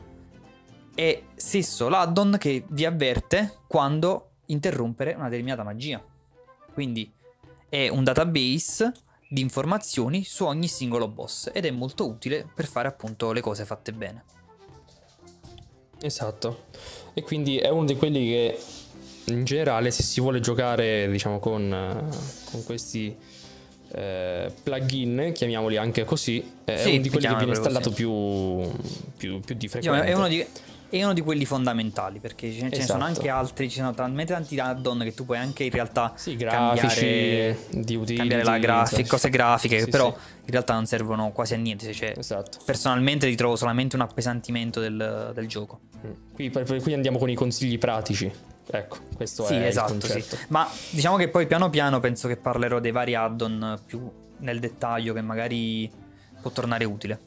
è 0.94 1.20
stesso 1.34 1.88
l'addon 1.88 2.36
che 2.38 2.64
vi 2.68 2.84
avverte 2.84 3.56
quando 3.66 4.34
interrompere 4.46 5.14
una 5.14 5.28
determinata 5.28 5.64
magia. 5.64 6.00
Quindi 6.72 7.12
è 7.68 7.88
un 7.88 8.04
database 8.04 8.92
di 9.28 9.40
informazioni 9.40 10.22
su 10.22 10.44
ogni 10.44 10.68
singolo 10.68 11.08
boss 11.08 11.50
ed 11.52 11.64
è 11.64 11.72
molto 11.72 12.08
utile 12.08 12.48
per 12.54 12.68
fare 12.68 12.86
appunto 12.86 13.32
le 13.32 13.40
cose 13.40 13.64
fatte 13.64 13.92
bene. 13.92 14.24
Esatto. 16.00 16.66
E 17.14 17.22
quindi 17.22 17.58
è 17.58 17.68
uno 17.68 17.84
di 17.84 17.96
quelli 17.96 18.28
che 18.28 18.58
in 19.24 19.44
generale 19.44 19.90
se 19.90 20.04
si 20.04 20.20
vuole 20.20 20.38
giocare 20.38 21.10
diciamo 21.10 21.40
con, 21.40 22.08
con 22.50 22.64
questi 22.64 23.16
eh, 23.92 24.52
plugin, 24.62 25.32
chiamiamoli 25.34 25.76
anche 25.76 26.04
così, 26.04 26.58
è 26.64 26.76
sì, 26.76 26.90
uno 26.90 27.00
di 27.02 27.08
quelli 27.08 27.26
che 27.26 27.34
viene 27.34 27.52
installato 27.52 27.90
più, 27.90 28.70
più, 29.16 29.40
più, 29.40 29.54
di 29.54 29.68
frequente. 29.68 30.06
È 30.06 30.14
uno 30.14 30.28
di, 30.28 30.46
è 30.90 31.02
uno 31.02 31.12
di 31.12 31.20
quelli 31.20 31.44
fondamentali 31.44 32.18
perché 32.18 32.50
ce, 32.50 32.56
esatto. 32.56 32.76
ne 32.76 32.82
sono 32.82 33.04
esatto. 33.04 33.04
anche 33.04 33.28
altri, 33.28 33.70
ci 33.70 33.78
sono 33.78 33.94
talmente 33.94 34.32
tanti 34.32 34.58
add-on 34.58 35.00
che 35.00 35.14
tu 35.14 35.24
puoi 35.24 35.38
anche 35.38 35.64
in 35.64 35.70
realtà 35.70 36.12
sì, 36.16 36.36
grafici, 36.36 36.86
cambiare, 36.86 37.58
di 37.70 37.94
utility, 37.94 38.16
cambiare 38.16 38.44
la 38.44 38.58
grafica, 38.58 39.08
cose 39.08 39.30
grafiche, 39.30 39.80
sì, 39.80 39.88
però 39.88 40.12
sì. 40.12 40.40
in 40.44 40.50
realtà 40.50 40.74
non 40.74 40.86
servono 40.86 41.30
quasi 41.30 41.54
a 41.54 41.56
niente. 41.56 41.92
Cioè, 41.92 42.14
esatto. 42.16 42.58
Personalmente 42.64 43.26
ritrovo 43.26 43.56
solamente 43.56 43.96
un 43.96 44.02
appesantimento 44.02 44.80
del, 44.80 45.32
del 45.34 45.46
gioco. 45.46 45.80
Mm. 46.06 46.12
Qui, 46.32 46.50
qui, 46.80 46.92
andiamo 46.92 47.18
con 47.18 47.28
i 47.28 47.34
consigli 47.34 47.78
pratici. 47.78 48.30
Ecco, 48.72 48.98
questo 49.16 49.44
sì, 49.44 49.54
è 49.54 49.66
esatto, 49.66 50.06
sì. 50.06 50.24
Ma 50.48 50.68
diciamo 50.90 51.16
che 51.16 51.28
poi 51.28 51.46
piano 51.46 51.70
piano 51.70 51.98
penso 51.98 52.28
che 52.28 52.36
parlerò 52.36 52.78
dei 52.78 52.92
vari 52.92 53.14
add-on 53.14 53.80
più 53.84 54.08
nel 54.38 54.60
dettaglio 54.60 55.12
che 55.12 55.20
magari 55.20 55.90
può 56.40 56.50
tornare 56.50 56.84
utile. 56.84 57.18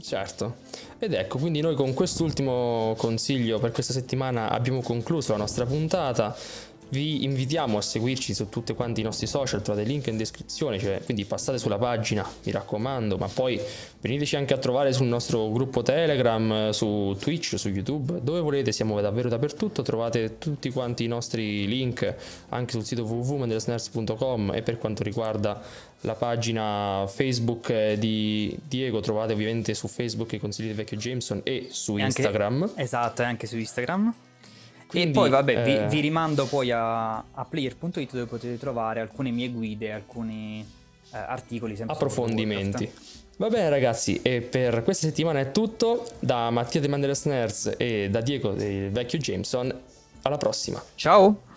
Certo. 0.00 0.56
Ed 0.98 1.14
ecco, 1.14 1.38
quindi 1.38 1.60
noi 1.60 1.74
con 1.74 1.94
quest'ultimo 1.94 2.94
consiglio 2.98 3.58
per 3.58 3.72
questa 3.72 3.92
settimana 3.92 4.50
abbiamo 4.50 4.82
concluso 4.82 5.32
la 5.32 5.38
nostra 5.38 5.64
puntata. 5.64 6.36
Vi 6.94 7.24
invitiamo 7.24 7.76
a 7.76 7.80
seguirci 7.80 8.34
su 8.34 8.48
tutti 8.48 8.72
quanti 8.72 9.00
i 9.00 9.02
nostri 9.02 9.26
social, 9.26 9.62
trovate 9.62 9.84
il 9.84 9.90
link 9.90 10.06
in 10.06 10.16
descrizione, 10.16 10.78
cioè, 10.78 11.02
quindi 11.04 11.24
passate 11.24 11.58
sulla 11.58 11.76
pagina, 11.76 12.24
mi 12.44 12.52
raccomando, 12.52 13.16
ma 13.16 13.26
poi 13.26 13.60
veniteci 14.00 14.36
anche 14.36 14.54
a 14.54 14.58
trovare 14.58 14.92
sul 14.92 15.08
nostro 15.08 15.50
gruppo 15.50 15.82
Telegram, 15.82 16.70
su 16.70 17.16
Twitch, 17.18 17.58
su 17.58 17.68
YouTube, 17.68 18.20
dove 18.22 18.38
volete, 18.38 18.70
siamo 18.70 19.00
davvero 19.00 19.28
dappertutto, 19.28 19.82
trovate 19.82 20.38
tutti 20.38 20.70
quanti 20.70 21.02
i 21.02 21.08
nostri 21.08 21.66
link 21.66 22.14
anche 22.50 22.70
sul 22.70 22.84
sito 22.84 23.02
www.mandelsners.com 23.02 24.52
e 24.54 24.62
per 24.62 24.78
quanto 24.78 25.02
riguarda 25.02 25.60
la 26.02 26.14
pagina 26.14 27.06
Facebook 27.08 27.94
di 27.94 28.56
Diego, 28.68 29.00
trovate 29.00 29.32
ovviamente 29.32 29.74
su 29.74 29.88
Facebook 29.88 30.32
i 30.34 30.38
consigli 30.38 30.68
del 30.68 30.76
vecchio 30.76 30.96
Jameson 30.96 31.40
e 31.42 31.66
su 31.70 31.96
e 31.96 32.02
Instagram. 32.02 32.62
Anche, 32.62 32.82
esatto, 32.82 33.22
e 33.22 33.24
anche 33.24 33.48
su 33.48 33.58
Instagram. 33.58 34.14
Quindi, 34.94 35.10
e 35.10 35.12
poi 35.12 35.30
vabbè, 35.30 35.58
eh... 35.58 35.62
vi, 35.62 35.96
vi, 35.96 36.00
rimando 36.00 36.46
poi 36.46 36.70
a, 36.70 37.16
a 37.16 37.44
player.it 37.48 38.12
dove 38.12 38.26
potete 38.26 38.56
trovare 38.58 39.00
alcune 39.00 39.30
mie 39.30 39.50
guide, 39.50 39.92
alcuni 39.92 40.64
eh, 41.12 41.16
articoli, 41.16 41.76
approfondimenti. 41.84 42.90
Va 43.36 43.48
bene 43.48 43.68
ragazzi, 43.68 44.20
e 44.22 44.40
per 44.40 44.84
questa 44.84 45.08
settimana 45.08 45.40
è 45.40 45.50
tutto. 45.50 46.06
Da 46.20 46.50
Mattia 46.50 46.80
De 46.80 46.86
Mandelas 46.86 47.24
Nerds 47.24 47.74
e 47.76 48.08
da 48.08 48.20
Diego 48.20 48.52
del 48.52 48.90
vecchio 48.90 49.18
Jameson, 49.18 49.76
alla 50.22 50.36
prossima. 50.36 50.80
Ciao! 50.94 51.53